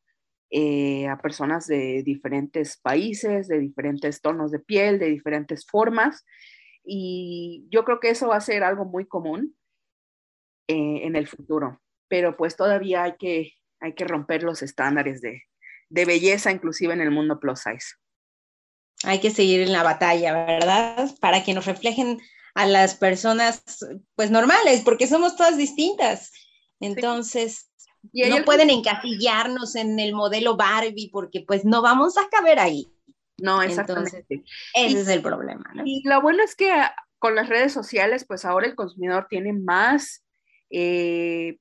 eh, 0.50 1.06
a 1.08 1.18
personas 1.18 1.66
de 1.66 2.02
diferentes 2.04 2.78
países, 2.78 3.48
de 3.48 3.58
diferentes 3.58 4.20
tonos 4.20 4.50
de 4.50 4.58
piel, 4.58 4.98
de 4.98 5.06
diferentes 5.06 5.66
formas. 5.66 6.24
Y 6.88 7.66
yo 7.68 7.84
creo 7.84 7.98
que 7.98 8.10
eso 8.10 8.28
va 8.28 8.36
a 8.36 8.40
ser 8.40 8.62
algo 8.62 8.84
muy 8.84 9.06
común 9.06 9.56
eh, 10.68 11.00
en 11.02 11.16
el 11.16 11.26
futuro, 11.26 11.82
pero 12.08 12.36
pues 12.36 12.56
todavía 12.56 13.02
hay 13.02 13.16
que, 13.18 13.54
hay 13.80 13.94
que 13.94 14.04
romper 14.04 14.44
los 14.44 14.62
estándares 14.62 15.20
de, 15.20 15.42
de 15.88 16.04
belleza, 16.04 16.52
inclusive 16.52 16.94
en 16.94 17.00
el 17.00 17.10
mundo 17.10 17.40
plus 17.40 17.60
size. 17.60 17.96
Hay 19.04 19.20
que 19.20 19.30
seguir 19.30 19.60
en 19.60 19.72
la 19.72 19.82
batalla, 19.82 20.46
¿verdad? 20.46 21.10
Para 21.20 21.44
que 21.44 21.54
nos 21.54 21.66
reflejen 21.66 22.18
a 22.54 22.66
las 22.66 22.94
personas 22.94 23.62
pues 24.14 24.30
normales, 24.30 24.82
porque 24.84 25.06
somos 25.06 25.36
todas 25.36 25.56
distintas. 25.56 26.32
Entonces, 26.80 27.70
no 28.12 28.44
pueden 28.44 28.70
encasillarnos 28.70 29.74
en 29.74 29.98
el 29.98 30.14
modelo 30.14 30.56
Barbie 30.56 31.10
porque 31.12 31.44
pues 31.46 31.64
no 31.64 31.82
vamos 31.82 32.16
a 32.16 32.28
caber 32.30 32.58
ahí. 32.58 32.90
No, 33.38 33.62
exactamente. 33.62 34.24
ese 34.74 35.00
es 35.00 35.08
el 35.08 35.22
problema. 35.22 35.64
Y 35.84 36.06
lo 36.08 36.20
bueno 36.22 36.42
es 36.42 36.54
que 36.54 36.72
con 37.18 37.34
las 37.34 37.48
redes 37.48 37.72
sociales, 37.72 38.24
pues 38.26 38.44
ahora 38.44 38.66
el 38.66 38.74
consumidor 38.74 39.26
tiene 39.28 39.52
más 39.52 40.24
eh, 40.70 41.58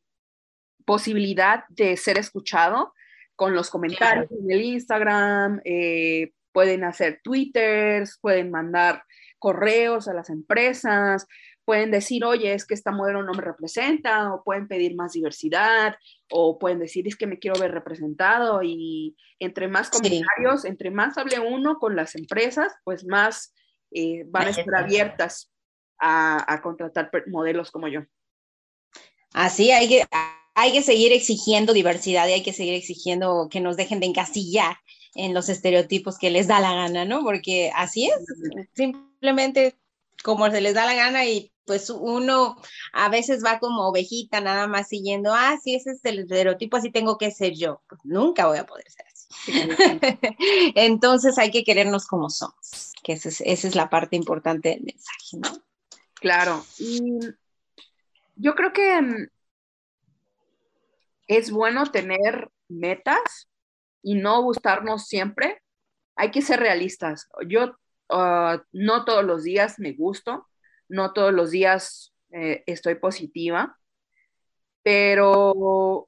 posibilidad 0.86 1.64
de 1.70 1.98
ser 1.98 2.18
escuchado 2.18 2.94
con 3.36 3.54
los 3.54 3.70
comentarios 3.70 4.32
en 4.32 4.52
el 4.52 4.62
Instagram, 4.62 5.62
eh, 5.66 6.32
pueden 6.54 6.86
hacer 6.86 7.20
twitters, 7.22 8.18
pueden 8.22 8.50
mandar 8.50 9.04
correos 9.40 10.08
a 10.08 10.14
las 10.14 10.30
empresas, 10.30 11.28
pueden 11.65 11.91
decir, 11.91 12.23
oye, 12.23 12.54
es 12.54 12.65
que 12.65 12.75
esta 12.75 12.91
modelo 12.91 13.23
no 13.23 13.34
me 13.34 13.41
representa, 13.41 14.34
o 14.34 14.43
pueden 14.43 14.67
pedir 14.67 14.95
más 14.95 15.13
diversidad, 15.13 15.95
o 16.30 16.60
pueden 16.60 16.80
decir, 16.80 17.08
es 17.08 17.15
que 17.15 17.28
me 17.28 17.39
quiero 17.39 17.60
ver 17.60 17.71
representado, 17.71 18.62
y 18.63 19.17
entre 19.39 19.67
más 19.67 19.89
comentarios, 19.89 20.63
entre 20.65 20.91
más 20.91 21.17
hable 21.17 21.39
uno 21.39 21.80
con 21.80 21.95
las 21.95 22.15
empresas, 22.15 22.73
pues 22.84 23.06
más 23.06 23.54
eh, 23.91 24.23
van 24.28 24.47
a 24.47 24.49
estar 24.51 24.75
abiertas 24.75 25.51
a, 25.99 26.60
contratar 26.62 27.10
modelos 27.28 27.71
como 27.71 27.88
yo. 27.88 28.01
Así, 29.34 29.71
hay 29.71 29.88
que, 29.88 30.06
hay 30.54 30.71
que 30.71 30.82
seguir 30.82 31.12
exigiendo 31.12 31.73
diversidad 31.73 32.28
y 32.28 32.34
hay 32.34 32.43
que 32.43 32.54
seguir 32.54 32.75
exigiendo 32.75 33.47
que 33.49 33.60
nos 33.60 33.75
dejen 33.75 33.99
de 33.99 34.06
encasillar 34.06 34.78
en 35.15 35.34
los 35.34 35.49
estereotipos 35.49 36.17
que 36.19 36.30
les 36.30 36.47
da 36.47 36.60
la 36.60 36.73
gana, 36.73 37.06
¿no? 37.06 37.23
Porque 37.23 37.71
así 37.73 38.08
es, 38.08 38.15
simplemente 38.73 39.75
como 40.26 40.50
se 40.50 40.60
les 40.60 40.74
da 40.74 40.88
la 40.88 40.96
gana 40.96 41.24
y 41.24 41.54
pues 41.66 41.92
uno 41.92 42.58
a 42.94 43.10
veces 43.10 43.46
va 43.46 43.60
como 43.60 43.88
ovejita 43.88 44.42
nada 44.42 44.66
más 44.66 44.88
siguiendo, 44.88 45.32
ah, 45.32 45.56
sí, 45.64 45.76
ese 45.76 45.92
es 45.92 46.04
el 46.04 46.18
estereotipo, 46.18 46.78
así 46.78 46.90
tengo 46.90 47.20
que 47.20 47.30
ser 47.30 47.54
yo. 47.54 47.84
Pues 47.88 48.02
nunca 48.04 48.48
voy 48.48 48.58
a 48.58 48.66
poder 48.66 48.86
ser 48.90 49.06
así. 49.06 49.28
Entonces 50.76 51.38
hay 51.38 51.52
que 51.52 51.64
querernos 51.64 52.08
como 52.08 52.32
somos, 52.32 52.94
que 53.04 53.14
esa 53.14 53.30
es, 53.30 53.42
esa 53.42 53.68
es 53.68 53.76
la 53.76 53.88
parte 53.92 54.16
importante 54.16 54.70
del 54.70 54.82
mensaje, 54.82 55.38
¿no? 55.38 55.64
Claro. 56.16 56.66
Y 56.80 57.20
yo 58.36 58.56
creo 58.56 58.74
que 58.74 59.00
mm, 59.00 59.28
es 61.28 61.52
bueno 61.52 61.86
tener 61.92 62.50
metas 62.68 63.48
y 64.02 64.16
no 64.16 64.42
gustarnos 64.42 65.06
siempre. 65.06 65.62
Hay 66.16 66.32
que 66.32 66.42
ser 66.42 66.62
realistas. 66.62 67.30
Yo 67.48 67.76
Ah, 68.10 68.63
no 68.72 69.06
todos 69.06 69.24
los 69.24 69.44
días 69.44 69.80
me 69.80 69.94
gusto, 69.94 70.48
no 70.88 71.13
todos 71.13 71.34
los 71.34 71.52
días 71.52 72.13
eh, 72.32 72.63
estoy 72.68 72.96
positiva, 72.96 73.78
pero 74.84 76.08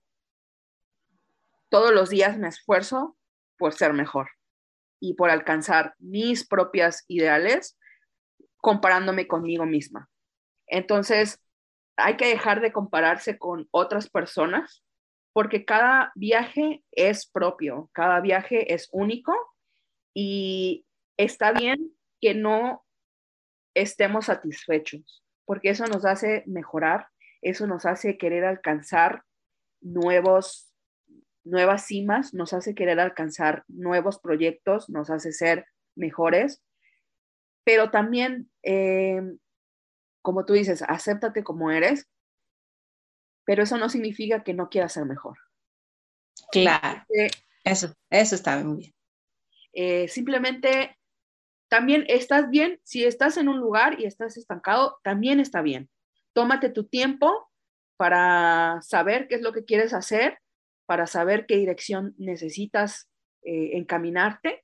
todos 1.70 1.92
los 1.92 2.10
días 2.10 2.38
me 2.38 2.48
esfuerzo 2.48 3.18
por 3.58 3.74
ser 3.74 3.94
mejor 3.94 4.30
y 5.00 5.16
por 5.16 5.30
alcanzar 5.30 5.96
mis 6.00 6.48
propias 6.48 7.04
ideales 7.08 7.78
comparándome 8.58 9.28
conmigo 9.28 9.66
misma. 9.66 10.10
Entonces, 10.68 11.40
hay 11.96 12.18
que 12.18 12.28
dejar 12.28 12.62
de 12.62 12.72
compararse 12.72 13.38
con 13.38 13.68
otras 13.72 14.10
personas 14.10 14.84
porque 15.34 15.66
cada 15.66 16.12
viaje 16.16 16.84
es 16.92 17.28
propio, 17.28 17.90
cada 17.94 18.20
viaje 18.22 18.74
es 18.74 18.90
único 18.92 19.34
y 20.14 20.87
está 21.18 21.52
bien 21.52 21.94
que 22.22 22.34
no 22.34 22.86
estemos 23.74 24.26
satisfechos, 24.26 25.24
porque 25.46 25.70
eso 25.70 25.86
nos 25.88 26.06
hace 26.06 26.44
mejorar, 26.48 27.08
eso 27.42 27.68
nos 27.68 27.86
hace 27.86 28.18
querer 28.18 28.46
alcanzar 28.46 29.24
nuevos, 29.82 30.74
nuevas 31.44 31.86
cimas, 31.86 32.34
nos 32.34 32.54
hace 32.54 32.74
querer 32.76 33.00
alcanzar 33.00 33.64
nuevos 33.68 34.20
proyectos, 34.20 34.90
nos 34.90 35.10
hace 35.10 35.32
ser 35.32 35.68
mejores, 35.96 36.64
pero 37.64 37.92
también, 37.92 38.50
eh, 38.64 39.22
como 40.22 40.46
tú 40.46 40.54
dices, 40.54 40.84
acéptate 40.88 41.44
como 41.44 41.72
eres, 41.72 42.10
pero 43.46 43.64
eso 43.64 43.78
no 43.78 43.90
significa 43.90 44.44
que 44.44 44.54
no 44.54 44.70
quieras 44.70 44.94
ser 44.94 45.06
mejor. 45.06 45.38
Claro, 46.52 47.06
eso, 47.64 47.94
eso 48.10 48.36
está 48.36 48.64
muy 48.64 48.78
bien. 48.78 48.94
Eh, 49.74 50.08
simplemente 50.08 50.98
también 51.70 52.06
estás 52.08 52.50
bien, 52.50 52.80
si 52.84 53.04
estás 53.04 53.38
en 53.38 53.50
un 53.50 53.60
lugar 53.60 54.00
y 54.00 54.06
estás 54.06 54.38
estancado, 54.38 55.00
también 55.04 55.40
está 55.40 55.62
bien. 55.62 55.90
Tómate 56.34 56.70
tu 56.70 56.86
tiempo 56.86 57.50
para 57.98 58.80
saber 58.82 59.28
qué 59.28 59.36
es 59.36 59.42
lo 59.42 59.52
que 59.52 59.66
quieres 59.66 59.94
hacer, 59.94 60.40
para 60.86 61.08
saber 61.08 61.46
qué 61.46 61.58
dirección 61.58 62.14
necesitas 62.18 63.10
eh, 63.44 63.72
encaminarte. 63.74 64.64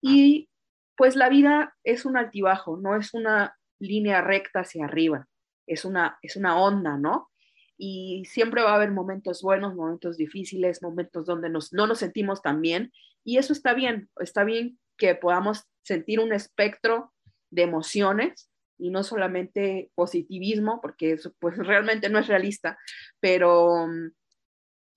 Y 0.00 0.48
pues 0.96 1.16
la 1.16 1.28
vida 1.28 1.76
es 1.82 2.04
un 2.04 2.16
altibajo, 2.16 2.76
no 2.76 2.96
es 2.96 3.14
una 3.14 3.56
línea 3.80 4.20
recta 4.20 4.60
hacia 4.60 4.84
arriba, 4.84 5.26
es 5.66 5.84
una, 5.84 6.18
es 6.22 6.36
una 6.36 6.60
onda, 6.60 6.96
¿no? 6.96 7.30
Y 7.76 8.24
siempre 8.26 8.62
va 8.62 8.72
a 8.72 8.74
haber 8.74 8.90
momentos 8.90 9.42
buenos, 9.42 9.74
momentos 9.74 10.16
difíciles, 10.16 10.82
momentos 10.82 11.26
donde 11.26 11.48
nos, 11.48 11.72
no 11.72 11.86
nos 11.86 12.00
sentimos 12.00 12.42
tan 12.42 12.60
bien. 12.60 12.92
Y 13.24 13.38
eso 13.38 13.52
está 13.52 13.74
bien, 13.74 14.10
está 14.18 14.44
bien 14.44 14.78
que 14.98 15.14
podamos 15.14 15.64
sentir 15.82 16.20
un 16.20 16.32
espectro 16.32 17.12
de 17.50 17.62
emociones 17.62 18.50
y 18.78 18.90
no 18.90 19.02
solamente 19.02 19.90
positivismo, 19.94 20.80
porque 20.80 21.12
eso 21.12 21.32
pues 21.38 21.56
realmente 21.56 22.08
no 22.10 22.18
es 22.18 22.26
realista, 22.26 22.78
pero 23.20 23.86
mm, 23.86 24.10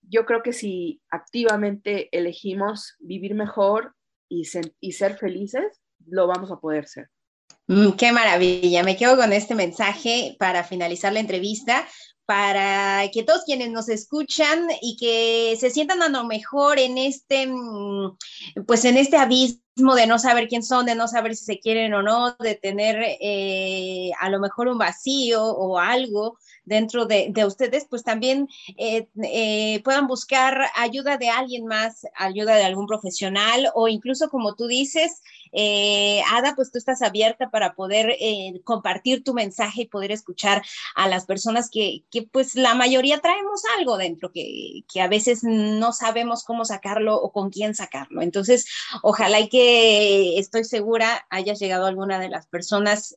yo 0.02 0.26
creo 0.26 0.42
que 0.42 0.52
si 0.52 1.00
activamente 1.10 2.08
elegimos 2.16 2.96
vivir 2.98 3.34
mejor 3.34 3.94
y, 4.28 4.42
y 4.80 4.92
ser 4.92 5.16
felices, 5.16 5.80
lo 6.06 6.26
vamos 6.26 6.50
a 6.50 6.58
poder 6.58 6.86
ser. 6.86 7.08
Mm, 7.68 7.92
qué 7.92 8.12
maravilla. 8.12 8.82
Me 8.82 8.96
quedo 8.96 9.16
con 9.16 9.32
este 9.32 9.54
mensaje 9.54 10.36
para 10.38 10.64
finalizar 10.64 11.12
la 11.12 11.20
entrevista 11.20 11.86
para 12.24 13.10
que 13.12 13.24
todos 13.24 13.42
quienes 13.44 13.70
nos 13.70 13.88
escuchan 13.88 14.68
y 14.80 14.96
que 14.96 15.56
se 15.58 15.70
sientan 15.70 16.02
a 16.02 16.08
lo 16.08 16.24
mejor 16.24 16.78
en 16.78 16.96
este, 16.98 17.46
mm, 17.46 18.16
pues 18.66 18.84
en 18.84 18.96
este 18.96 19.16
abismo 19.16 19.60
de 19.74 20.06
no 20.06 20.18
saber 20.18 20.48
quién 20.48 20.62
son, 20.62 20.84
de 20.84 20.94
no 20.94 21.08
saber 21.08 21.34
si 21.34 21.44
se 21.46 21.58
quieren 21.58 21.94
o 21.94 22.02
no, 22.02 22.36
de 22.38 22.54
tener 22.54 22.96
eh, 23.20 24.10
a 24.20 24.28
lo 24.28 24.38
mejor 24.38 24.68
un 24.68 24.76
vacío 24.76 25.42
o 25.42 25.78
algo 25.78 26.36
dentro 26.64 27.06
de, 27.06 27.32
ustedes, 27.44 27.86
pues 27.90 28.04
también 28.04 28.48
eh, 28.76 29.08
eh, 29.24 29.80
puedan 29.82 30.06
buscar 30.06 30.66
ayuda 30.76 31.16
de 31.16 31.28
alguien 31.28 31.66
más, 31.66 32.06
ayuda 32.14 32.54
de 32.54 32.64
algún 32.64 32.86
profesional 32.86 33.70
o 33.74 33.88
incluso 33.88 34.28
como 34.28 34.54
tú 34.54 34.66
dices, 34.66 35.22
Ada, 36.30 36.54
pues 36.54 36.70
tú 36.70 36.78
estás 36.78 37.02
abierta 37.02 37.50
para 37.50 37.74
poder 37.74 38.16
compartir 38.64 39.24
tu 39.24 39.34
mensaje 39.34 39.82
y 39.82 39.88
poder 39.88 40.12
escuchar 40.12 40.62
a 40.94 41.08
las 41.08 41.26
personas 41.26 41.68
que, 41.68 42.04
que 42.10 42.22
pues 42.22 42.54
la 42.54 42.74
mayoría 42.74 43.20
traemos 43.20 43.62
algo 43.76 43.96
dentro, 43.96 44.30
que, 44.32 44.84
que, 44.90 45.00
a 45.00 45.08
veces 45.08 45.40
no 45.42 45.92
sabemos 45.92 46.44
cómo 46.44 46.64
sacarlo 46.64 47.16
o 47.16 47.32
con 47.32 47.50
quién 47.50 47.74
sacarlo. 47.74 48.22
Entonces, 48.22 48.66
ojalá 49.02 49.40
y 49.40 49.48
que 49.48 49.61
estoy 50.38 50.64
segura 50.64 51.26
hayas 51.30 51.58
llegado 51.58 51.86
alguna 51.86 52.18
de 52.18 52.28
las 52.28 52.46
personas 52.46 53.16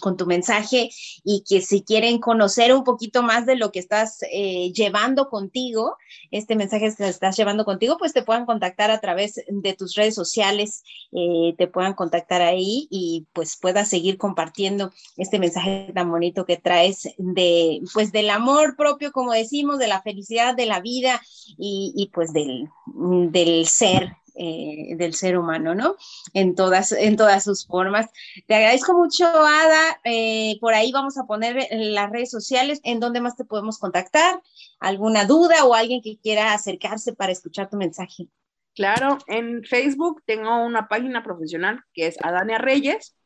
con 0.00 0.16
tu 0.16 0.26
mensaje 0.26 0.90
y 1.24 1.44
que 1.48 1.60
si 1.60 1.82
quieren 1.82 2.18
conocer 2.18 2.74
un 2.74 2.84
poquito 2.84 3.22
más 3.22 3.46
de 3.46 3.56
lo 3.56 3.72
que 3.72 3.78
estás 3.78 4.18
eh, 4.32 4.72
llevando 4.72 5.28
contigo, 5.28 5.96
este 6.30 6.56
mensaje 6.56 6.92
que 6.96 7.08
estás 7.08 7.36
llevando 7.36 7.64
contigo, 7.64 7.96
pues 7.98 8.12
te 8.12 8.22
puedan 8.22 8.46
contactar 8.46 8.90
a 8.90 9.00
través 9.00 9.40
de 9.48 9.72
tus 9.74 9.94
redes 9.94 10.14
sociales. 10.14 10.82
Eh, 11.12 11.54
te 11.56 11.66
puedan 11.66 11.94
contactar 11.94 12.42
ahí 12.42 12.86
y 12.90 13.26
pues 13.32 13.56
puedas 13.56 13.88
seguir 13.88 14.18
compartiendo 14.18 14.92
este 15.16 15.38
mensaje 15.38 15.90
tan 15.94 16.10
bonito 16.10 16.44
que 16.44 16.56
traes 16.56 17.08
de 17.16 17.80
pues 17.94 18.12
del 18.12 18.30
amor 18.30 18.76
propio, 18.76 19.12
como 19.12 19.32
decimos, 19.32 19.78
de 19.78 19.88
la 19.88 20.02
felicidad 20.02 20.54
de 20.54 20.66
la 20.66 20.80
vida 20.80 21.20
y, 21.56 22.10
pues 22.12 22.32
del, 22.32 22.68
del 22.86 23.66
ser 23.66 24.12
eh, 24.38 24.94
del 24.96 25.14
ser 25.14 25.36
humano, 25.36 25.74
¿no? 25.74 25.96
En 26.32 26.54
todas, 26.54 26.92
en 26.92 27.16
todas 27.16 27.44
sus 27.44 27.66
formas. 27.66 28.08
Te 28.46 28.54
agradezco 28.54 28.94
mucho, 28.94 29.26
Ada. 29.26 30.00
Eh, 30.04 30.58
por 30.60 30.74
ahí 30.74 30.92
vamos 30.92 31.18
a 31.18 31.24
poner 31.24 31.66
las 31.70 32.10
redes 32.10 32.30
sociales 32.30 32.80
en 32.84 33.00
donde 33.00 33.20
más 33.20 33.36
te 33.36 33.44
podemos 33.44 33.78
contactar. 33.78 34.40
¿Alguna 34.78 35.24
duda 35.24 35.64
o 35.64 35.74
alguien 35.74 36.02
que 36.02 36.18
quiera 36.18 36.54
acercarse 36.54 37.12
para 37.14 37.32
escuchar 37.32 37.68
tu 37.68 37.76
mensaje? 37.76 38.28
Claro, 38.74 39.18
en 39.26 39.64
Facebook 39.64 40.22
tengo 40.24 40.64
una 40.64 40.86
página 40.86 41.24
profesional 41.24 41.82
que 41.92 42.06
es 42.06 42.16
Adania 42.22 42.58
Reyes 42.58 43.16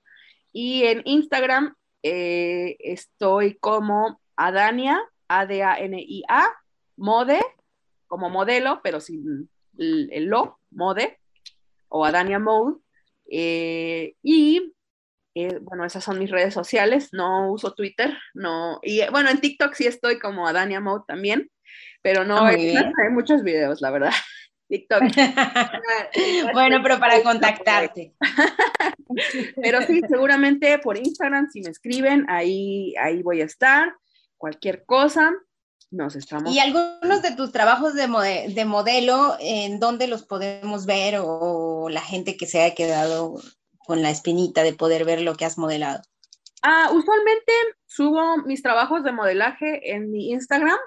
y 0.51 0.85
en 0.85 1.03
Instagram 1.05 1.75
eh, 2.03 2.77
estoy 2.81 3.57
como 3.59 4.21
Adania, 4.35 4.99
A-D-A-N-I-A, 5.29 6.49
Mode, 6.97 7.41
como 8.07 8.31
modelo, 8.31 8.81
pero 8.83 9.01
sin 9.01 9.51
el, 9.79 10.25
lo, 10.25 10.59
Mode, 10.75 11.19
o 11.89 12.05
Adania 12.05 12.39
Mode. 12.39 12.79
Eh, 13.31 14.15
y 14.23 14.75
eh, 15.35 15.59
bueno, 15.63 15.85
esas 15.85 16.05
son 16.05 16.19
mis 16.19 16.31
redes 16.31 16.53
sociales, 16.53 17.09
no 17.13 17.51
uso 17.51 17.73
Twitter, 17.73 18.19
no, 18.35 18.81
y 18.83 19.01
bueno, 19.11 19.31
en 19.31 19.41
TikTok 19.41 19.73
sí 19.73 19.87
estoy 19.87 20.19
como 20.19 20.47
Adania 20.47 20.81
Mode 20.81 21.05
también, 21.09 21.51
pero 22.03 22.25
no, 22.25 22.37
ah, 22.37 22.51
hay 22.51 23.11
muchos 23.11 23.43
videos, 23.43 23.81
la 23.81 23.91
verdad. 23.91 24.13
TikTok. 24.69 25.03
bueno, 26.55 26.81
pero 26.83 26.99
para 26.99 27.23
contactarte. 27.23 28.15
pero 29.63 29.83
sí, 29.83 30.01
seguramente 30.09 30.79
por 30.79 30.97
Instagram, 30.97 31.51
si 31.51 31.61
me 31.61 31.71
escriben, 31.71 32.25
ahí, 32.29 32.95
ahí 32.99 33.23
voy 33.23 33.43
a 33.43 33.45
estar. 33.45 33.95
Cualquier 34.39 34.85
cosa, 34.85 35.33
nos 35.93 36.17
estamos. 36.17 36.53
¿Y 36.53 36.59
algunos 36.59 37.23
de 37.23 37.37
tus 37.37 37.53
trabajos 37.53 37.95
de, 37.95 38.53
de 38.53 38.65
modelo, 38.65 39.37
en 39.39 39.79
dónde 39.79 40.09
los 40.09 40.25
podemos 40.25 40.87
ver 40.87 41.19
o 41.21 41.89
la 41.89 42.01
gente 42.01 42.37
que 42.37 42.47
se 42.47 42.63
haya 42.63 42.75
quedado 42.75 43.41
con 43.79 44.03
la 44.03 44.11
espinita 44.11 44.63
de 44.63 44.75
poder 44.75 45.05
ver 45.05 45.21
lo 45.21 45.35
que 45.35 45.45
has 45.45 45.59
modelado? 45.59 46.03
Ah, 46.63 46.91
usualmente 46.93 47.53
subo 47.87 48.39
mis 48.39 48.63
trabajos 48.63 49.05
de 49.05 49.13
modelaje 49.13 49.95
en 49.95 50.11
mi 50.11 50.33
Instagram 50.33 50.79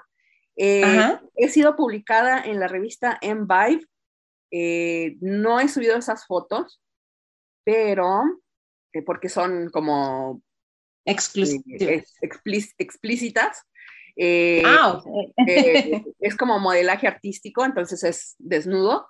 eh, 0.56 1.18
he 1.34 1.48
sido 1.50 1.76
publicada 1.76 2.40
en 2.40 2.58
la 2.58 2.66
revista 2.66 3.18
M-Vibe. 3.20 3.86
Eh, 4.50 5.16
no 5.20 5.60
he 5.60 5.68
subido 5.68 5.96
esas 5.96 6.26
fotos, 6.26 6.80
pero 7.64 8.22
eh, 8.92 9.02
porque 9.02 9.28
son 9.28 9.68
como 9.70 10.42
explícitas. 11.04 13.66
Ah, 14.64 15.02
es 16.20 16.36
como 16.36 16.58
modelaje 16.58 17.06
artístico, 17.06 17.64
entonces 17.64 18.02
es 18.04 18.36
desnudo. 18.38 19.08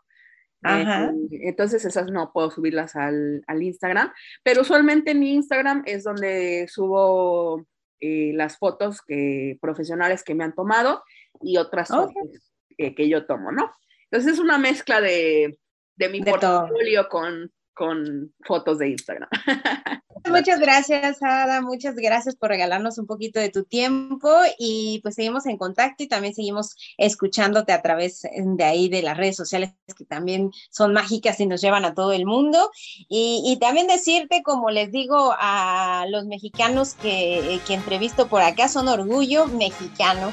entonces 0.63 1.85
esas 1.85 2.11
no 2.11 2.33
puedo 2.33 2.51
subirlas 2.51 2.97
al, 2.97 3.45
al, 3.47 3.63
Instagram, 3.63 4.13
pero 4.43 4.63
usualmente 4.63 5.13
en 5.13 5.21
mi 5.21 5.35
Instagram 5.35 5.83
es 5.87 6.05
donde 6.05 6.67
subo 6.69 7.67
las 8.01 8.59
fotos 8.59 9.01
que, 9.03 9.59
profesionales 9.61 10.23
que 10.23 10.35
me 10.35 10.45
han 10.45 10.55
tomado 10.55 11.03
y 11.41 11.57
otras 11.57 11.89
fotos 11.89 12.53
que 12.77 13.09
yo 13.09 13.27
tomo, 13.27 13.53
¿no? 13.53 13.73
Entonces 14.11 14.35
es 14.35 14.39
una 14.39 14.59
mezcla 14.59 15.01
de, 15.01 15.59
de 15.97 16.09
mi 16.09 16.23
portfolio 16.23 17.09
con, 17.09 17.51
con 17.75 18.35
fotos 18.45 18.79
de 18.79 18.91
Instagram. 18.91 19.29
Muchas 20.29 20.61
gracias, 20.61 21.23
Ada. 21.23 21.61
Muchas 21.61 21.95
gracias 21.95 22.37
por 22.37 22.51
regalarnos 22.51 22.99
un 22.99 23.07
poquito 23.07 23.41
de 23.41 23.51
tu 23.51 23.65
tiempo 23.65 24.31
y 24.59 25.01
pues 25.03 25.15
seguimos 25.15 25.47
en 25.47 25.57
contacto 25.57 26.03
y 26.03 26.09
también 26.09 26.35
seguimos 26.35 26.77
escuchándote 26.99 27.73
a 27.73 27.83
través 27.83 28.23
de 28.23 28.65
ahí 28.65 28.89
de 28.89 29.03
las 29.03 29.17
redes 29.17 29.37
sociales 29.37 29.73
que 29.97 30.05
también 30.05 30.51
son 30.71 30.93
mágicas 30.93 31.41
y 31.41 31.47
nos 31.47 31.61
llevan 31.61 31.85
a 31.85 31.95
todo 31.95 32.13
el 32.13 32.27
mundo. 32.27 32.71
Y, 33.09 33.43
y 33.47 33.59
también 33.59 33.87
decirte, 33.87 34.43
como 34.43 34.71
les 34.71 34.91
digo 34.91 35.35
a 35.39 36.07
los 36.09 36.27
mexicanos 36.27 36.95
que, 36.95 37.61
que 37.67 37.75
entrevisto 37.75 38.29
por 38.29 38.43
acá, 38.43 38.69
son 38.69 38.89
orgullo 38.89 39.47
mexicano. 39.47 40.33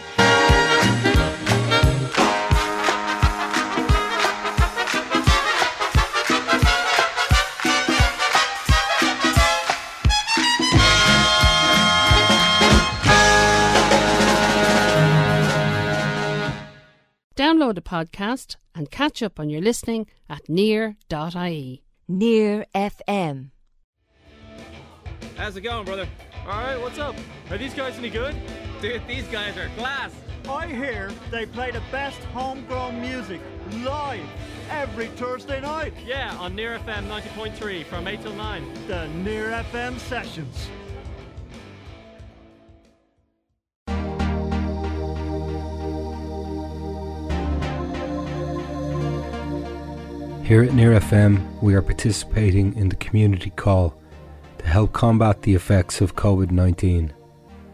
Download 17.64 17.76
the 17.76 17.82
podcast 17.82 18.58
and 18.76 18.92
catch 18.92 19.24
up 19.24 19.40
on 19.40 19.50
your 19.50 19.62
listening 19.62 20.08
at 20.30 20.50
near.ie. 20.50 21.82
Near 22.10 22.66
FM. 22.76 23.52
How's 25.38 25.56
it 25.56 25.62
going, 25.62 25.86
brother? 25.86 26.06
All 26.42 26.62
right, 26.62 26.76
what's 26.76 27.00
up? 27.00 27.16
Are 27.50 27.58
these 27.58 27.74
guys 27.74 27.98
any 27.98 28.10
good? 28.10 28.36
Dude, 28.82 29.08
these 29.08 29.26
guys 29.28 29.56
are 29.56 29.70
class. 29.78 30.12
I 30.50 30.68
hear 30.68 31.10
they 31.32 31.46
play 31.46 31.72
the 31.72 31.82
best 31.90 32.20
homegrown 32.34 33.00
music 33.00 33.40
live 33.78 34.28
every 34.70 35.08
Thursday 35.08 35.62
night. 35.62 35.94
Yeah, 36.06 36.36
on 36.40 36.56
Near 36.56 36.78
FM 36.80 37.08
90.3 37.08 37.86
from 37.86 38.10
8 38.10 38.22
till 38.24 38.36
9. 38.36 38.88
The 38.88 39.08
Near 39.08 39.52
FM 39.72 39.98
sessions. 40.00 40.68
Here 50.44 50.62
at 50.62 50.74
Near 50.74 51.00
FM, 51.00 51.62
we 51.62 51.74
are 51.74 51.82
participating 51.82 52.76
in 52.76 52.90
the 52.90 52.98
community 52.98 53.50
call 53.52 53.96
to 54.58 54.68
help 54.68 54.92
combat 54.92 55.42
the 55.42 55.56
effects 55.56 56.02
of 56.02 56.18
COVID 56.18 56.52
19. 56.52 57.14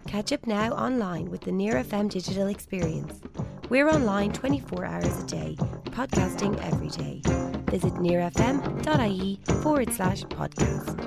Catch 0.06 0.32
up 0.32 0.46
now 0.46 0.72
online 0.72 1.30
with 1.30 1.40
the 1.40 1.50
Near 1.50 1.82
FM 1.82 2.10
digital 2.10 2.48
experience. 2.48 3.22
We're 3.70 3.88
online 3.88 4.32
24 4.34 4.84
hours 4.84 5.22
a 5.22 5.26
day, 5.26 5.56
podcasting 5.92 6.54
every 6.62 6.90
day. 6.90 7.22
Visit 7.70 7.94
nearfm.ie 7.94 9.40
forward 9.62 9.94
slash 9.94 10.24
podcast. 10.24 10.98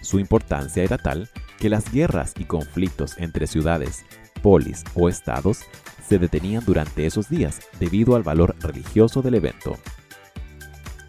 Su 0.00 0.18
importancia 0.18 0.82
era 0.82 0.98
tal 0.98 1.28
que 1.64 1.70
las 1.70 1.90
guerras 1.90 2.34
y 2.36 2.44
conflictos 2.44 3.16
entre 3.16 3.46
ciudades, 3.46 4.04
polis 4.42 4.84
o 4.94 5.08
estados 5.08 5.62
se 6.06 6.18
detenían 6.18 6.62
durante 6.62 7.06
esos 7.06 7.30
días 7.30 7.62
debido 7.80 8.16
al 8.16 8.22
valor 8.22 8.54
religioso 8.60 9.22
del 9.22 9.36
evento. 9.36 9.78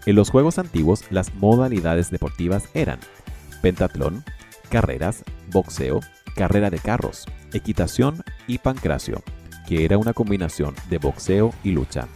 En 0.06 0.16
los 0.16 0.30
Juegos 0.30 0.58
antiguos 0.58 1.04
las 1.10 1.36
modalidades 1.36 2.10
deportivas 2.10 2.70
eran 2.74 3.02
pentatlón, 3.62 4.24
carreras, 4.70 5.26
boxeo, 5.52 6.00
carrera 6.38 6.70
de 6.70 6.80
carros, 6.80 7.26
equitación 7.52 8.24
y 8.48 8.60
pancracio, 8.60 9.24
que 9.68 9.84
era 9.84 9.98
una 9.98 10.14
combinación 10.14 10.74
de 10.90 11.00
boxeo 11.00 11.54
y 11.66 11.72
lucha. 11.72 12.08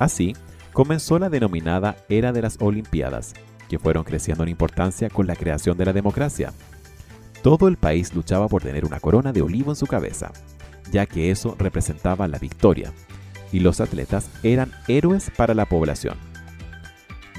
Así, 0.00 0.34
comenzó 0.72 1.20
la 1.20 1.30
denominada 1.30 1.98
Era 2.08 2.32
de 2.32 2.42
las 2.42 2.56
Olimpiadas, 2.60 3.34
que 3.68 3.78
fueron 3.78 4.02
creciendo 4.02 4.42
en 4.42 4.48
importancia 4.48 5.08
con 5.08 5.28
la 5.28 5.36
creación 5.36 5.78
de 5.78 5.84
la 5.84 5.92
democracia. 5.92 6.52
Todo 7.42 7.68
el 7.68 7.76
país 7.76 8.14
luchaba 8.14 8.48
por 8.48 8.62
tener 8.62 8.84
una 8.84 9.00
corona 9.00 9.32
de 9.32 9.42
olivo 9.42 9.70
en 9.70 9.76
su 9.76 9.86
cabeza, 9.86 10.32
ya 10.90 11.06
que 11.06 11.30
eso 11.30 11.54
representaba 11.58 12.28
la 12.28 12.38
victoria, 12.38 12.92
y 13.52 13.60
los 13.60 13.80
atletas 13.80 14.30
eran 14.42 14.72
héroes 14.88 15.30
para 15.36 15.54
la 15.54 15.66
población. 15.66 16.16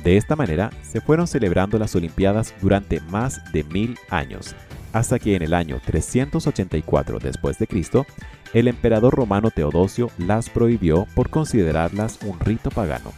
De 0.03 0.17
esta 0.17 0.35
manera 0.35 0.71
se 0.81 1.01
fueron 1.01 1.27
celebrando 1.27 1.77
las 1.77 1.95
Olimpiadas 1.95 2.55
durante 2.61 3.01
más 3.01 3.51
de 3.51 3.63
mil 3.65 3.99
años, 4.09 4.55
hasta 4.93 5.19
que 5.19 5.35
en 5.35 5.43
el 5.43 5.53
año 5.53 5.79
384 5.85 7.19
después 7.19 7.59
de 7.59 7.67
Cristo, 7.67 8.07
el 8.53 8.67
emperador 8.67 9.13
romano 9.13 9.51
Teodosio 9.51 10.09
las 10.17 10.49
prohibió 10.49 11.05
por 11.13 11.29
considerarlas 11.29 12.17
un 12.23 12.39
rito 12.39 12.71
pagano. 12.71 13.13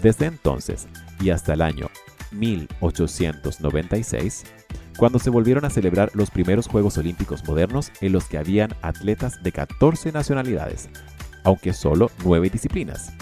Desde 0.00 0.24
entonces 0.26 0.86
y 1.20 1.30
hasta 1.30 1.54
el 1.54 1.62
año 1.62 1.88
1896, 2.32 4.44
cuando 4.98 5.20
se 5.20 5.30
volvieron 5.30 5.64
a 5.64 5.70
celebrar 5.70 6.10
los 6.12 6.30
primeros 6.30 6.66
Juegos 6.66 6.98
Olímpicos 6.98 7.46
modernos 7.46 7.92
en 8.00 8.12
los 8.12 8.24
que 8.24 8.36
habían 8.36 8.74
atletas 8.82 9.42
de 9.42 9.52
14 9.52 10.10
nacionalidades, 10.10 10.90
aunque 11.44 11.72
solo 11.72 12.10
9 12.24 12.50
disciplinas. 12.50 13.12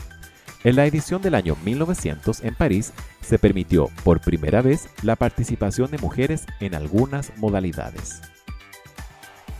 En 0.65 0.75
la 0.75 0.87
edición 0.87 1.21
del 1.21 1.35
año 1.35 1.55
1900 1.65 2.43
en 2.43 2.55
París 2.55 2.95
se 3.21 3.39
permitió 3.39 3.91
por 4.05 4.21
primera 4.21 4.63
vez 4.63 4.89
la 5.03 5.17
participación 5.17 5.91
de 5.91 5.99
mujeres 5.99 6.47
en 6.61 6.75
algunas 6.75 7.31
modalidades. 7.37 8.23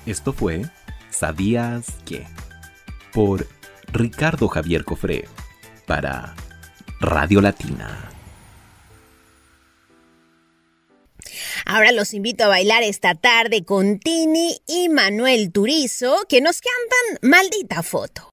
Esto 0.07 0.33
fue 0.33 0.63
¿Sabías 1.11 1.87
que? 2.05 2.27
Por 3.13 3.47
Ricardo 3.93 4.49
Javier 4.49 4.85
Cofré 4.85 5.29
para 5.87 6.35
Radio 6.99 7.41
Latina. 7.41 8.16
Ahora 11.67 11.93
los 11.93 12.15
invito 12.15 12.45
a 12.45 12.49
bailar 12.49 12.85
esta 12.85 13.15
tarde 13.15 13.65
con 13.65 13.99
Tini 13.99 14.57
y 14.67 14.89
Manuel 14.89 15.53
Turizo 15.53 16.25
que 16.29 16.41
nos 16.41 16.61
cantan 16.61 17.29
Maldita 17.29 17.83
Foto. 17.83 18.31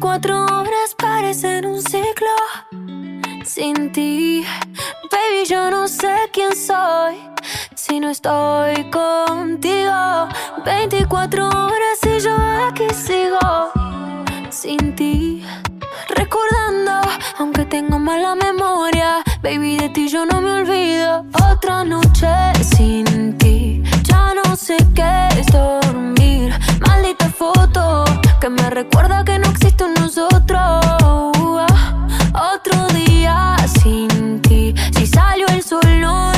Cuatro 0.00 0.44
horas 0.44 0.94
parecen 0.96 1.66
un 1.66 1.82
ciclo 1.82 2.28
sin 3.48 3.90
ti. 3.92 4.44
Baby, 5.10 5.48
yo 5.48 5.70
no 5.70 5.88
sé 5.88 6.14
quién 6.32 6.54
soy 6.54 7.16
si 7.74 7.98
no 7.98 8.10
estoy 8.10 8.90
contigo. 8.90 10.28
24 10.64 11.48
horas 11.48 11.98
y 12.04 12.20
yo 12.20 12.36
aquí 12.68 12.86
sigo 12.92 13.72
sin 14.50 14.94
ti. 14.94 15.42
Recordando, 16.10 17.00
aunque 17.38 17.64
tengo 17.64 17.98
mala 17.98 18.34
memoria, 18.34 19.22
baby, 19.42 19.78
de 19.78 19.88
ti 19.88 20.08
yo 20.08 20.26
no 20.26 20.40
me 20.42 20.52
olvido. 20.52 21.24
Otra 21.50 21.84
noche 21.84 22.28
sin 22.76 23.38
ti, 23.38 23.82
ya 24.02 24.34
no 24.34 24.56
sé 24.56 24.76
qué 24.94 25.28
es 25.38 25.46
dormir. 25.46 26.52
Maldita 26.86 27.30
foto 27.30 28.04
que 28.40 28.50
me 28.50 28.68
recuerda 28.68 29.24
que 29.24 29.38
no 29.38 29.48
existe 29.48 29.84
un 29.84 29.94
nosotros. 29.94 31.37
Otro 32.34 32.86
día 32.88 33.56
sin 33.82 34.40
ti, 34.42 34.74
si 34.96 35.06
salió 35.06 35.46
el 35.48 35.62
sol 35.62 36.00
no 36.00 36.37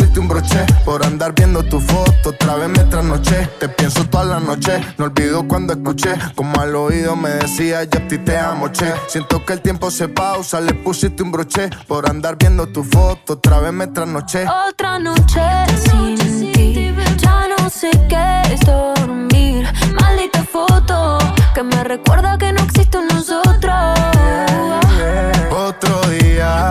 pusiste 0.01 0.19
un 0.19 0.27
broche. 0.27 0.65
Por 0.83 1.05
andar 1.05 1.33
viendo 1.33 1.63
tu 1.63 1.79
foto, 1.79 2.29
otra 2.29 2.55
vez 2.55 2.69
me 2.69 2.83
trasnoché. 2.85 3.47
Te 3.59 3.69
pienso 3.69 4.05
toda 4.05 4.25
la 4.25 4.39
noche, 4.39 4.81
no 4.97 5.05
olvido 5.05 5.47
cuando 5.47 5.73
escuché. 5.73 6.13
Como 6.35 6.59
al 6.59 6.75
oído 6.75 7.15
me 7.15 7.29
decía, 7.29 7.83
yo 7.83 7.99
a 7.99 8.07
ti 8.07 8.17
te 8.17 8.37
amo, 8.37 8.71
che. 8.71 8.93
Siento 9.07 9.45
que 9.45 9.53
el 9.53 9.61
tiempo 9.61 9.91
se 9.91 10.07
pausa, 10.07 10.59
le 10.59 10.73
pusiste 10.73 11.23
un 11.23 11.31
broche. 11.31 11.69
Por 11.87 12.09
andar 12.09 12.37
viendo 12.37 12.67
tu 12.67 12.83
foto, 12.83 13.33
otra 13.33 13.59
vez 13.59 13.73
me 13.73 13.87
trasnoché. 13.87 14.45
Otra 14.69 14.97
noche 14.99 15.41
sin 15.83 16.51
ti, 16.51 16.93
ya 17.17 17.47
no 17.57 17.69
sé 17.69 17.91
qué 18.09 18.53
es 18.53 18.59
dormir. 18.61 19.67
Maldita 19.99 20.43
foto 20.43 21.17
que 21.53 21.63
me 21.63 21.83
recuerda 21.83 22.37
que 22.37 22.51
no 22.51 22.61
existe 22.63 22.97
un 22.97 23.07
nosotros. 23.07 23.75
Otro 25.51 26.01
día 26.09 26.69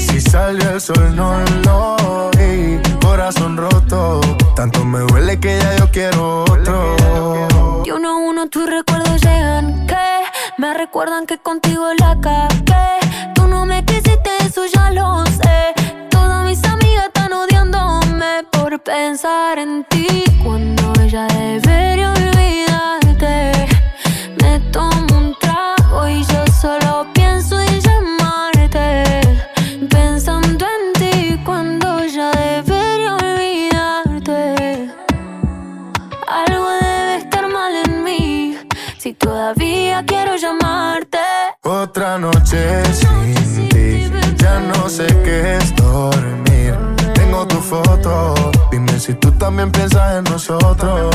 si 0.00 0.20
salió 0.20 0.70
el 0.70 0.80
sol 0.80 1.14
no 1.14 1.38
lo 1.64 2.30
vi. 2.36 2.80
Corazón 3.00 3.56
roto, 3.56 4.20
tanto 4.56 4.84
me 4.84 5.00
duele 5.00 5.38
que 5.38 5.58
ya 5.58 5.76
yo 5.76 5.90
quiero 5.90 6.44
otro. 6.44 7.82
Y 7.84 7.90
uno 7.90 8.10
a 8.10 8.16
uno 8.16 8.48
tus 8.48 8.68
recuerdos 8.68 9.20
llegan 9.20 9.86
que 9.86 9.96
me 10.58 10.74
recuerdan 10.74 11.26
que 11.26 11.38
contigo 11.38 11.86
la 11.98 12.18
cagué. 12.20 12.98
Tú 13.34 13.46
no 13.46 13.66
me 13.66 13.84
quisiste, 13.84 14.30
eso 14.44 14.64
ya 14.66 14.90
lo 14.90 15.24
sé. 15.26 15.74
Todas 16.10 16.44
mis 16.44 16.62
amigas 16.64 17.06
están 17.06 17.32
odiándome 17.32 18.44
por 18.50 18.82
pensar 18.82 19.58
en 19.58 19.84
ti 19.84 20.24
cuando 20.42 20.92
ella 21.02 21.26
debería 21.26 21.69
Otra 41.90 42.18
noche 42.18 42.84
sin 42.94 43.68
ti, 43.68 44.08
ya 44.36 44.60
no 44.60 44.88
sé 44.88 45.08
qué 45.24 45.56
es 45.56 45.74
dormir. 45.74 46.78
Tengo 47.14 47.44
tu 47.48 47.56
foto, 47.56 48.32
dime 48.70 49.00
si 49.00 49.12
tú 49.14 49.32
también 49.32 49.72
piensas 49.72 50.18
en 50.18 50.22
nosotros. 50.22 51.10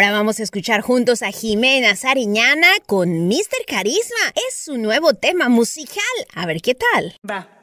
Ahora 0.00 0.12
vamos 0.12 0.40
a 0.40 0.44
escuchar 0.44 0.80
juntos 0.80 1.20
a 1.20 1.30
Jimena 1.30 1.94
Sariñana 1.94 2.68
con 2.86 3.28
Mr. 3.28 3.66
Carisma. 3.66 4.32
Es 4.48 4.54
su 4.56 4.78
nuevo 4.78 5.12
tema 5.12 5.50
musical. 5.50 6.02
A 6.34 6.46
ver 6.46 6.62
qué 6.62 6.74
tal. 6.74 7.18
Va. 7.30 7.59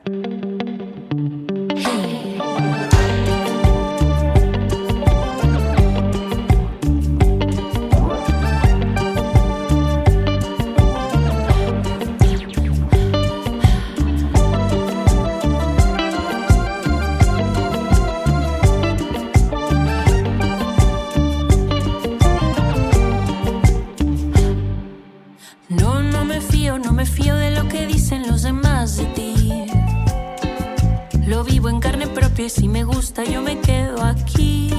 Si 32.57 32.67
me 32.67 32.83
gusta 32.83 33.23
yo 33.23 33.41
me 33.43 33.59
quedo 33.59 34.01
aquí. 34.03 34.69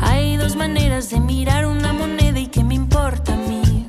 Hay 0.00 0.36
dos 0.36 0.54
maneras 0.54 1.10
de 1.10 1.18
mirar 1.18 1.66
una 1.66 1.92
moneda 1.92 2.38
y 2.38 2.46
que 2.46 2.62
me 2.62 2.74
importa 2.74 3.34
a 3.34 3.36
mí. 3.36 3.88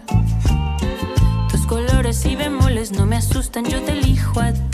Tus 1.52 1.66
colores 1.68 2.26
y 2.26 2.36
bemoles 2.36 2.92
no 2.92 3.06
me 3.06 3.18
asustan, 3.18 3.66
yo 3.66 3.80
te 3.84 3.92
elijo 3.92 4.40
a 4.40 4.52
ti. 4.52 4.73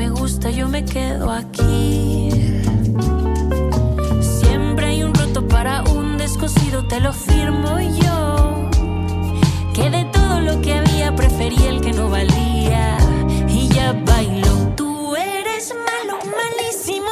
Me 0.00 0.08
gusta 0.08 0.48
yo 0.50 0.66
me 0.66 0.82
quedo 0.82 1.30
aquí. 1.30 2.30
Siempre 4.22 4.86
hay 4.86 5.02
un 5.02 5.12
roto 5.12 5.46
para 5.46 5.82
un 5.82 6.16
descosido, 6.16 6.86
te 6.86 7.00
lo 7.00 7.12
firmo 7.12 7.78
yo. 7.78 8.70
Que 9.74 9.90
de 9.90 10.06
todo 10.06 10.40
lo 10.40 10.62
que 10.62 10.72
había 10.72 11.14
preferí 11.14 11.62
el 11.66 11.82
que 11.82 11.92
no 11.92 12.08
valía. 12.08 12.96
Y 13.46 13.68
ya 13.68 13.92
bailo. 13.92 14.72
Tú 14.74 15.16
eres 15.16 15.74
malo, 15.88 16.18
malísimo, 16.38 17.09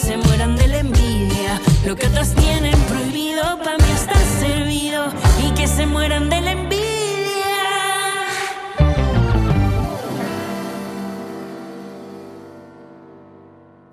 se 0.00 0.16
mueran 0.16 0.56
de 0.56 0.66
la 0.66 0.78
envidia. 0.78 1.60
Lo 1.84 1.94
que 1.94 2.06
otras 2.06 2.34
tienen 2.34 2.78
prohibido, 2.88 3.42
pa' 3.62 3.76
mí 3.76 3.90
está 3.94 4.14
servido. 4.40 5.12
Y 5.46 5.50
que 5.52 5.66
se 5.66 5.86
mueran 5.86 6.30
de 6.30 6.40
la 6.40 6.52
envidia. 6.52 6.69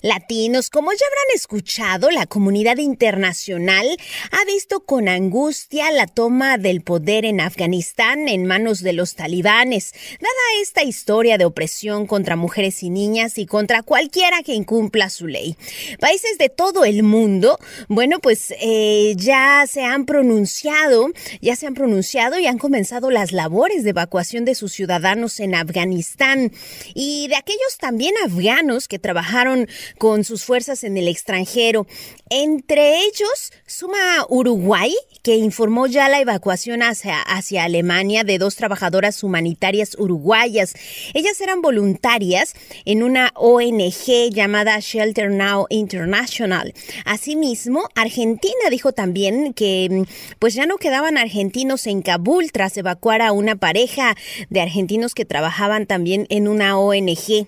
Latinos, 0.07 0.69
como 0.69 0.93
ya 0.93 1.05
habrán 1.05 1.35
escuchado, 1.35 2.09
la 2.11 2.25
comunidad 2.27 2.77
internacional 2.77 3.85
ha 4.31 4.45
visto 4.45 4.79
con 4.79 5.09
angustia 5.09 5.91
la 5.91 6.07
toma 6.07 6.57
del 6.57 6.81
poder 6.81 7.25
en 7.25 7.41
Afganistán 7.41 8.29
en 8.29 8.45
manos 8.45 8.81
de 8.81 8.93
los 8.93 9.15
talibanes, 9.15 9.93
dada 10.21 10.61
esta 10.61 10.83
historia 10.83 11.37
de 11.37 11.43
opresión 11.43 12.07
contra 12.07 12.37
mujeres 12.37 12.83
y 12.83 12.89
niñas 12.89 13.37
y 13.37 13.45
contra 13.45 13.83
cualquiera 13.83 14.43
que 14.43 14.53
incumpla 14.53 15.09
su 15.09 15.27
ley. 15.27 15.57
Países 15.99 16.37
de 16.37 16.47
todo 16.47 16.85
el 16.85 17.03
mundo, 17.03 17.59
bueno, 17.89 18.19
pues 18.19 18.53
eh, 18.61 19.13
ya 19.17 19.65
se 19.67 19.83
han 19.83 20.05
pronunciado, 20.05 21.09
ya 21.41 21.57
se 21.57 21.67
han 21.67 21.73
pronunciado 21.73 22.39
y 22.39 22.47
han 22.47 22.59
comenzado 22.59 23.11
las 23.11 23.33
labores 23.33 23.83
de 23.83 23.89
evacuación 23.89 24.45
de 24.45 24.55
sus 24.55 24.71
ciudadanos 24.71 25.41
en 25.41 25.53
Afganistán 25.53 26.53
y 26.93 27.27
de 27.27 27.35
aquellos 27.35 27.77
también 27.77 28.13
afganos 28.23 28.87
que 28.87 28.99
trabajaron 28.99 29.67
con 29.97 30.23
sus 30.23 30.43
fuerzas 30.43 30.83
en 30.83 30.97
el 30.97 31.07
extranjero. 31.07 31.87
Entre 32.29 33.03
ellos 33.03 33.51
suma 33.65 34.25
Uruguay, 34.29 34.93
que 35.23 35.35
informó 35.35 35.87
ya 35.87 36.09
la 36.09 36.19
evacuación 36.19 36.81
hacia, 36.81 37.21
hacia 37.21 37.63
Alemania 37.63 38.23
de 38.23 38.37
dos 38.37 38.55
trabajadoras 38.55 39.23
humanitarias 39.23 39.95
uruguayas. 39.97 40.73
Ellas 41.13 41.39
eran 41.41 41.61
voluntarias 41.61 42.53
en 42.85 43.03
una 43.03 43.31
ONG 43.35 44.31
llamada 44.31 44.79
Shelter 44.79 45.31
Now 45.31 45.67
International. 45.69 46.73
Asimismo, 47.05 47.89
Argentina 47.95 48.69
dijo 48.69 48.91
también 48.91 49.53
que 49.53 50.05
pues 50.39 50.53
ya 50.53 50.65
no 50.65 50.77
quedaban 50.77 51.17
argentinos 51.17 51.87
en 51.87 52.01
Kabul 52.01 52.51
tras 52.51 52.77
evacuar 52.77 53.21
a 53.21 53.31
una 53.31 53.55
pareja 53.55 54.15
de 54.49 54.61
argentinos 54.61 55.13
que 55.13 55.25
trabajaban 55.25 55.85
también 55.85 56.25
en 56.29 56.47
una 56.47 56.77
ONG. 56.77 57.47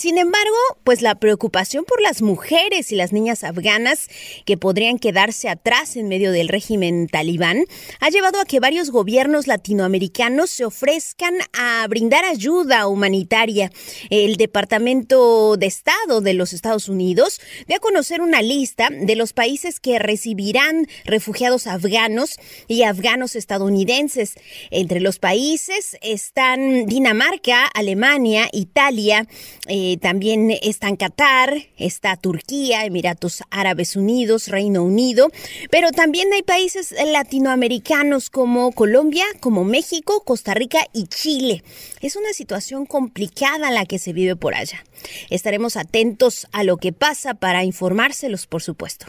Sin 0.00 0.16
embargo, 0.16 0.56
pues 0.82 1.02
la 1.02 1.16
preocupación 1.16 1.84
por 1.84 2.00
las 2.00 2.22
mujeres 2.22 2.90
y 2.90 2.96
las 2.96 3.12
niñas 3.12 3.44
afganas 3.44 4.08
que 4.46 4.56
podrían 4.56 4.98
quedarse 4.98 5.50
atrás 5.50 5.94
en 5.94 6.08
medio 6.08 6.32
del 6.32 6.48
régimen 6.48 7.06
talibán 7.06 7.66
ha 8.00 8.08
llevado 8.08 8.40
a 8.40 8.46
que 8.46 8.60
varios 8.60 8.88
gobiernos 8.92 9.46
latinoamericanos 9.46 10.48
se 10.48 10.64
ofrezcan 10.64 11.34
a 11.52 11.86
brindar 11.86 12.24
ayuda 12.24 12.86
humanitaria. 12.86 13.70
El 14.08 14.36
Departamento 14.36 15.58
de 15.58 15.66
Estado 15.66 16.22
de 16.22 16.32
los 16.32 16.54
Estados 16.54 16.88
Unidos 16.88 17.38
dio 17.66 17.76
a 17.76 17.80
conocer 17.80 18.22
una 18.22 18.40
lista 18.40 18.88
de 18.90 19.16
los 19.16 19.34
países 19.34 19.80
que 19.80 19.98
recibirán 19.98 20.86
refugiados 21.04 21.66
afganos 21.66 22.36
y 22.68 22.84
afganos 22.84 23.36
estadounidenses. 23.36 24.36
Entre 24.70 25.00
los 25.00 25.18
países 25.18 25.98
están 26.00 26.86
Dinamarca, 26.86 27.66
Alemania, 27.66 28.48
Italia, 28.52 29.28
eh, 29.68 29.89
también 29.96 30.50
están 30.62 30.96
Qatar, 30.96 31.54
está 31.76 32.16
Turquía, 32.16 32.84
Emiratos 32.84 33.42
Árabes 33.50 33.96
Unidos, 33.96 34.48
Reino 34.48 34.82
Unido, 34.84 35.30
pero 35.70 35.90
también 35.90 36.32
hay 36.32 36.42
países 36.42 36.94
latinoamericanos 37.06 38.30
como 38.30 38.72
Colombia, 38.72 39.24
como 39.40 39.64
México, 39.64 40.22
Costa 40.24 40.54
Rica 40.54 40.86
y 40.92 41.06
Chile. 41.06 41.62
Es 42.00 42.16
una 42.16 42.32
situación 42.32 42.86
complicada 42.86 43.70
la 43.70 43.86
que 43.86 43.98
se 43.98 44.12
vive 44.12 44.36
por 44.36 44.54
allá. 44.54 44.84
Estaremos 45.30 45.76
atentos 45.76 46.46
a 46.52 46.64
lo 46.64 46.76
que 46.76 46.92
pasa 46.92 47.34
para 47.34 47.64
informárselos, 47.64 48.46
por 48.46 48.62
supuesto. 48.62 49.06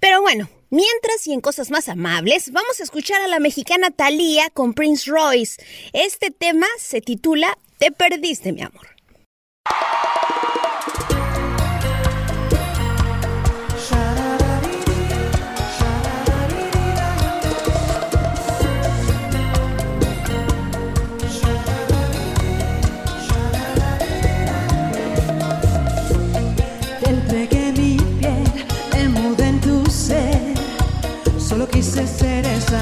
Pero 0.00 0.22
bueno, 0.22 0.48
Mientras 0.70 1.26
y 1.26 1.32
en 1.32 1.40
cosas 1.40 1.70
más 1.70 1.88
amables, 1.88 2.52
vamos 2.52 2.78
a 2.78 2.82
escuchar 2.82 3.22
a 3.22 3.26
la 3.26 3.38
mexicana 3.38 3.90
Thalía 3.90 4.50
con 4.50 4.74
Prince 4.74 5.10
Royce. 5.10 5.62
Este 5.94 6.30
tema 6.30 6.66
se 6.78 7.00
titula 7.00 7.56
Te 7.78 7.90
perdiste, 7.90 8.52
mi 8.52 8.60
amor. 8.60 8.97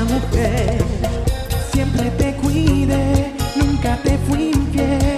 Mujer. 0.05 0.78
Siempre 1.72 2.11
te 2.11 2.34
cuidé, 2.37 3.32
nunca 3.57 3.99
te 4.03 4.18
fui 4.26 4.51
infiel. 4.51 5.16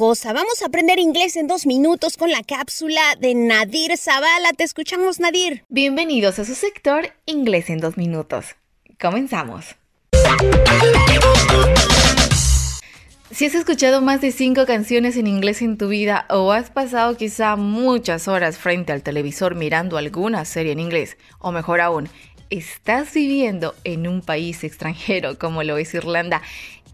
Vamos 0.00 0.62
a 0.62 0.66
aprender 0.66 1.00
inglés 1.00 1.34
en 1.34 1.48
dos 1.48 1.66
minutos 1.66 2.16
con 2.16 2.30
la 2.30 2.44
cápsula 2.44 3.00
de 3.18 3.34
Nadir 3.34 3.96
Zavala. 3.96 4.52
Te 4.56 4.62
escuchamos, 4.62 5.18
Nadir. 5.18 5.64
Bienvenidos 5.68 6.38
a 6.38 6.44
su 6.44 6.54
sector 6.54 7.12
Inglés 7.26 7.68
en 7.68 7.80
dos 7.80 7.96
minutos. 7.96 8.54
Comenzamos. 9.00 9.74
Si 13.32 13.46
has 13.46 13.56
escuchado 13.56 14.00
más 14.00 14.20
de 14.20 14.30
cinco 14.30 14.66
canciones 14.66 15.16
en 15.16 15.26
inglés 15.26 15.62
en 15.62 15.76
tu 15.76 15.88
vida 15.88 16.26
o 16.30 16.52
has 16.52 16.70
pasado 16.70 17.16
quizá 17.16 17.56
muchas 17.56 18.28
horas 18.28 18.56
frente 18.56 18.92
al 18.92 19.02
televisor 19.02 19.56
mirando 19.56 19.96
alguna 19.96 20.44
serie 20.44 20.70
en 20.70 20.78
inglés, 20.78 21.16
o 21.40 21.50
mejor 21.50 21.80
aún, 21.80 22.08
estás 22.50 23.12
viviendo 23.12 23.74
en 23.84 24.06
un 24.06 24.22
país 24.22 24.64
extranjero 24.64 25.38
como 25.38 25.62
lo 25.62 25.76
es 25.76 25.92
Irlanda, 25.94 26.40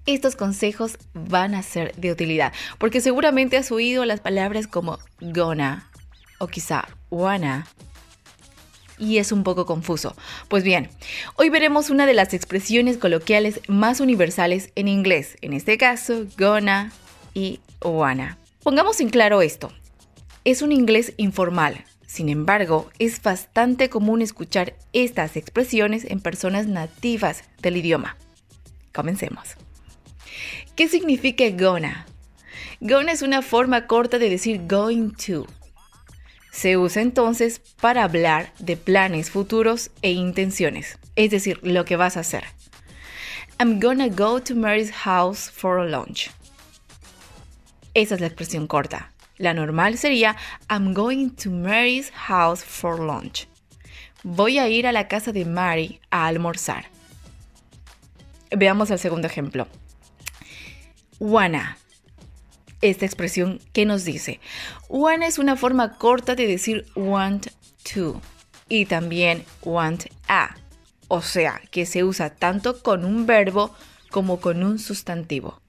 estos 0.06 0.36
consejos 0.36 0.98
van 1.14 1.54
a 1.54 1.62
ser 1.62 1.94
de 1.96 2.12
utilidad, 2.12 2.52
porque 2.78 3.00
seguramente 3.00 3.56
has 3.56 3.72
oído 3.72 4.04
las 4.04 4.20
palabras 4.20 4.66
como 4.66 4.98
gonna 5.20 5.90
o 6.38 6.48
quizá 6.48 6.88
wanna 7.10 7.66
y 8.98 9.18
es 9.18 9.32
un 9.32 9.42
poco 9.42 9.66
confuso. 9.66 10.14
Pues 10.48 10.64
bien, 10.64 10.88
hoy 11.36 11.50
veremos 11.50 11.90
una 11.90 12.06
de 12.06 12.14
las 12.14 12.34
expresiones 12.34 12.98
coloquiales 12.98 13.60
más 13.68 14.00
universales 14.00 14.70
en 14.76 14.88
inglés, 14.88 15.36
en 15.40 15.52
este 15.52 15.78
caso, 15.78 16.26
gonna 16.38 16.92
y 17.32 17.60
wanna. 17.82 18.38
Pongamos 18.62 19.00
en 19.00 19.10
claro 19.10 19.42
esto. 19.42 19.72
Es 20.44 20.62
un 20.62 20.72
inglés 20.72 21.14
informal. 21.16 21.84
Sin 22.06 22.28
embargo, 22.28 22.90
es 22.98 23.20
bastante 23.22 23.88
común 23.88 24.22
escuchar 24.22 24.76
estas 24.92 25.36
expresiones 25.36 26.04
en 26.04 26.20
personas 26.20 26.66
nativas 26.66 27.42
del 27.60 27.78
idioma. 27.78 28.16
Comencemos. 28.92 29.56
¿Qué 30.76 30.88
significa 30.88 31.44
gonna? 31.50 32.04
Gonna 32.80 33.12
es 33.12 33.22
una 33.22 33.42
forma 33.42 33.86
corta 33.86 34.18
de 34.18 34.28
decir 34.28 34.66
going 34.66 35.12
to. 35.12 35.46
Se 36.50 36.76
usa 36.76 37.00
entonces 37.00 37.60
para 37.80 38.02
hablar 38.02 38.52
de 38.58 38.76
planes 38.76 39.30
futuros 39.30 39.92
e 40.02 40.10
intenciones, 40.10 40.98
es 41.14 41.30
decir, 41.30 41.60
lo 41.62 41.84
que 41.84 41.94
vas 41.94 42.16
a 42.16 42.20
hacer. 42.20 42.42
I'm 43.60 43.78
gonna 43.78 44.08
go 44.08 44.40
to 44.40 44.56
Mary's 44.56 44.90
house 44.90 45.48
for 45.48 45.88
lunch. 45.88 46.32
Esa 47.94 48.16
es 48.16 48.20
la 48.20 48.26
expresión 48.26 48.66
corta. 48.66 49.12
La 49.38 49.54
normal 49.54 49.96
sería 49.96 50.34
I'm 50.68 50.92
going 50.92 51.30
to 51.44 51.50
Mary's 51.50 52.10
house 52.10 52.64
for 52.64 52.98
lunch. 52.98 53.46
Voy 54.24 54.58
a 54.58 54.68
ir 54.68 54.88
a 54.88 54.92
la 54.92 55.06
casa 55.06 55.30
de 55.30 55.44
Mary 55.44 56.00
a 56.10 56.26
almorzar. 56.26 56.86
Veamos 58.50 58.90
el 58.90 58.98
segundo 58.98 59.28
ejemplo. 59.28 59.68
Wanna. 61.20 61.78
Esta 62.80 63.06
expresión 63.06 63.60
que 63.72 63.86
nos 63.86 64.04
dice, 64.04 64.40
wanna 64.88 65.26
es 65.26 65.38
una 65.38 65.56
forma 65.56 65.96
corta 65.96 66.34
de 66.34 66.46
decir 66.46 66.86
want 66.94 67.48
to 67.94 68.20
y 68.68 68.86
también 68.86 69.44
want 69.62 70.04
a, 70.28 70.56
o 71.08 71.22
sea, 71.22 71.60
que 71.70 71.86
se 71.86 72.04
usa 72.04 72.30
tanto 72.30 72.82
con 72.82 73.04
un 73.04 73.26
verbo 73.26 73.74
como 74.10 74.40
con 74.40 74.62
un 74.62 74.78
sustantivo. 74.78 75.60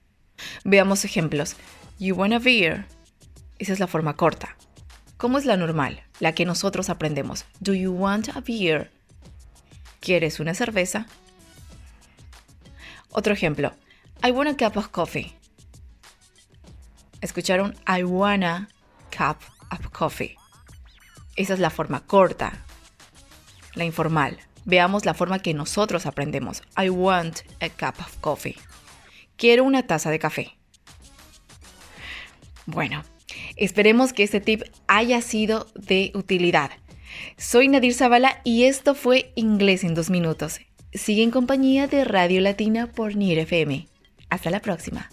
Veamos 0.64 1.04
ejemplos. 1.04 1.56
You 1.98 2.14
want 2.14 2.34
a 2.34 2.38
beer. 2.38 2.86
Esa 3.58 3.72
es 3.72 3.80
la 3.80 3.86
forma 3.86 4.16
corta. 4.16 4.56
¿Cómo 5.16 5.38
es 5.38 5.46
la 5.46 5.56
normal? 5.56 6.02
La 6.20 6.34
que 6.34 6.44
nosotros 6.44 6.90
aprendemos. 6.90 7.46
Do 7.60 7.72
you 7.72 7.92
want 7.92 8.28
a 8.36 8.40
beer? 8.40 8.90
¿Quieres 10.00 10.40
una 10.40 10.54
cerveza? 10.54 11.06
Otro 13.10 13.32
ejemplo. 13.32 13.72
I 14.22 14.32
want 14.32 14.48
a 14.48 14.56
cup 14.56 14.76
of 14.76 14.90
coffee. 14.90 15.36
Escucharon 17.20 17.74
I 17.86 18.02
wanna 18.04 18.68
cup 19.10 19.38
of 19.70 19.90
coffee. 19.92 20.36
Esa 21.36 21.54
es 21.54 21.60
la 21.60 21.70
forma 21.70 22.06
corta, 22.06 22.64
la 23.74 23.84
informal. 23.84 24.38
Veamos 24.64 25.04
la 25.04 25.14
forma 25.14 25.38
que 25.38 25.54
nosotros 25.54 26.06
aprendemos. 26.06 26.62
I 26.76 26.88
want 26.88 27.40
a 27.60 27.68
cup 27.68 28.00
of 28.00 28.16
coffee. 28.20 28.56
Quiero 29.36 29.64
una 29.64 29.86
taza 29.86 30.10
de 30.10 30.18
café. 30.18 30.56
Bueno, 32.64 33.04
esperemos 33.56 34.12
que 34.12 34.24
este 34.24 34.40
tip 34.40 34.62
haya 34.88 35.20
sido 35.20 35.68
de 35.74 36.10
utilidad. 36.14 36.70
Soy 37.36 37.68
Nadir 37.68 37.94
Zavala 37.94 38.40
y 38.44 38.64
esto 38.64 38.94
fue 38.94 39.32
Inglés 39.36 39.84
en 39.84 39.94
dos 39.94 40.10
minutos. 40.10 40.60
Sigue 40.92 41.22
en 41.22 41.30
compañía 41.30 41.86
de 41.86 42.04
Radio 42.04 42.40
Latina 42.40 42.90
por 42.92 43.14
NIR 43.14 43.40
FM. 43.40 43.86
Hasta 44.28 44.50
la 44.50 44.60
próxima. 44.60 45.08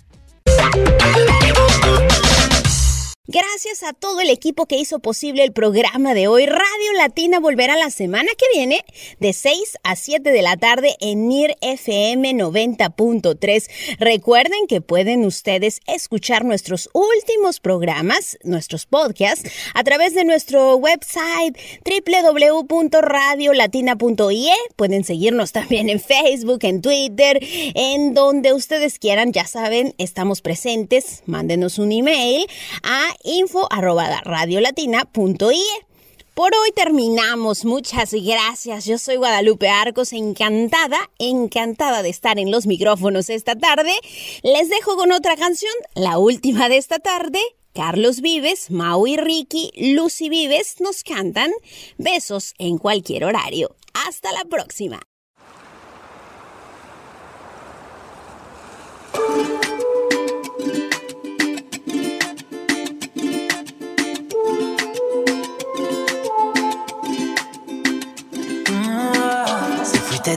Gracias 3.26 3.84
a 3.84 3.94
todo 3.94 4.20
el 4.20 4.30
equipo 4.30 4.66
que 4.66 4.76
hizo 4.76 5.00
posible 5.00 5.46
el 5.46 5.54
programa 5.54 6.14
de 6.14 6.28
hoy. 6.28 6.46
Radio 6.46 6.92
Latina 6.98 7.40
volverá 7.40 7.78
la 7.78 7.90
semana 7.90 8.30
que 8.38 8.46
viene 8.54 8.84
de 9.22 9.32
6 9.32 9.78
a 9.82 9.96
7 9.96 10.30
de 10.30 10.42
la 10.42 10.58
tarde 10.58 10.98
en 11.00 11.30
NIR 11.30 11.56
FM 11.62 12.34
90.3. 12.34 13.98
Recuerden 13.98 14.68
que 14.68 14.82
pueden 14.82 15.24
ustedes 15.24 15.80
escuchar 15.88 16.44
nuestros 16.44 16.90
últimos 16.92 17.62
programas, 17.62 18.38
nuestros 18.44 18.88
podcasts, 18.88 19.50
a 19.74 19.86
través 19.86 20.14
de 20.16 20.26
nuestro 20.26 20.76
website 20.76 21.58
www.radiolatina.ie. 21.86 24.54
Pueden 24.76 25.06
seguirnos 25.06 25.54
también 25.54 25.88
en 25.88 26.02
Facebook, 26.02 26.60
en 26.64 26.82
Twitter, 26.82 27.40
en 27.74 28.14
donde 28.14 28.52
ustedes 28.52 29.00
quieran. 29.00 29.32
Ya 29.32 29.48
saben, 29.48 29.96
estamos 29.98 30.42
presentes. 30.42 31.24
Mándenos 31.26 31.80
un 31.80 31.94
email 31.94 32.48
a 32.84 33.13
info 33.24 33.68
arroba 33.72 34.22
radiolatina.ie. 34.24 35.86
Por 36.34 36.52
hoy 36.56 36.72
terminamos. 36.76 37.64
Muchas 37.64 38.12
gracias. 38.14 38.86
Yo 38.86 38.98
soy 38.98 39.18
Guadalupe 39.18 39.70
Arcos, 39.70 40.14
encantada, 40.14 40.98
encantada 41.20 42.02
de 42.02 42.10
estar 42.10 42.40
en 42.40 42.50
los 42.50 42.66
micrófonos 42.66 43.30
esta 43.30 43.56
tarde. 43.56 43.94
Les 44.42 44.68
dejo 44.70 44.96
con 44.96 45.12
otra 45.12 45.36
canción, 45.36 45.74
la 45.94 46.18
última 46.18 46.70
de 46.70 46.78
esta 46.78 46.98
tarde. 46.98 47.40
Carlos 47.74 48.22
Vives, 48.22 48.72
Mau 48.72 49.06
y 49.06 49.18
Ricky, 49.18 49.72
Lucy 49.76 50.30
Vives 50.30 50.80
nos 50.80 51.04
cantan 51.04 51.52
Besos 51.98 52.54
en 52.58 52.78
cualquier 52.78 53.26
horario. 53.26 53.76
Hasta 54.08 54.32
la 54.32 54.46
próxima. 54.46 55.02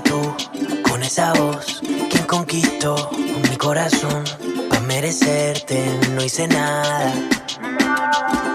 Tú, 0.00 0.34
con 0.88 1.02
esa 1.02 1.32
voz, 1.34 1.80
quien 2.10 2.24
conquistó 2.24 3.10
mi 3.50 3.56
corazón, 3.56 4.24
para 4.68 4.80
merecerte 4.82 5.84
no 6.14 6.24
hice 6.24 6.46
nada. 6.48 7.12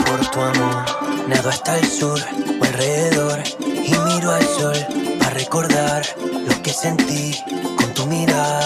por 0.05 0.31
tu 0.31 0.39
amor. 0.39 0.85
Nado 1.27 1.49
hasta 1.49 1.77
el 1.77 1.85
sur 1.89 2.19
o 2.59 2.63
alrededor 2.65 3.39
y 3.59 3.91
miro 4.09 4.31
al 4.31 4.43
sol 4.43 4.77
para 5.19 5.31
recordar 5.31 6.03
lo 6.47 6.61
que 6.61 6.73
sentí 6.73 7.35
con 7.77 7.93
tu 7.93 8.05
mirada. 8.05 8.60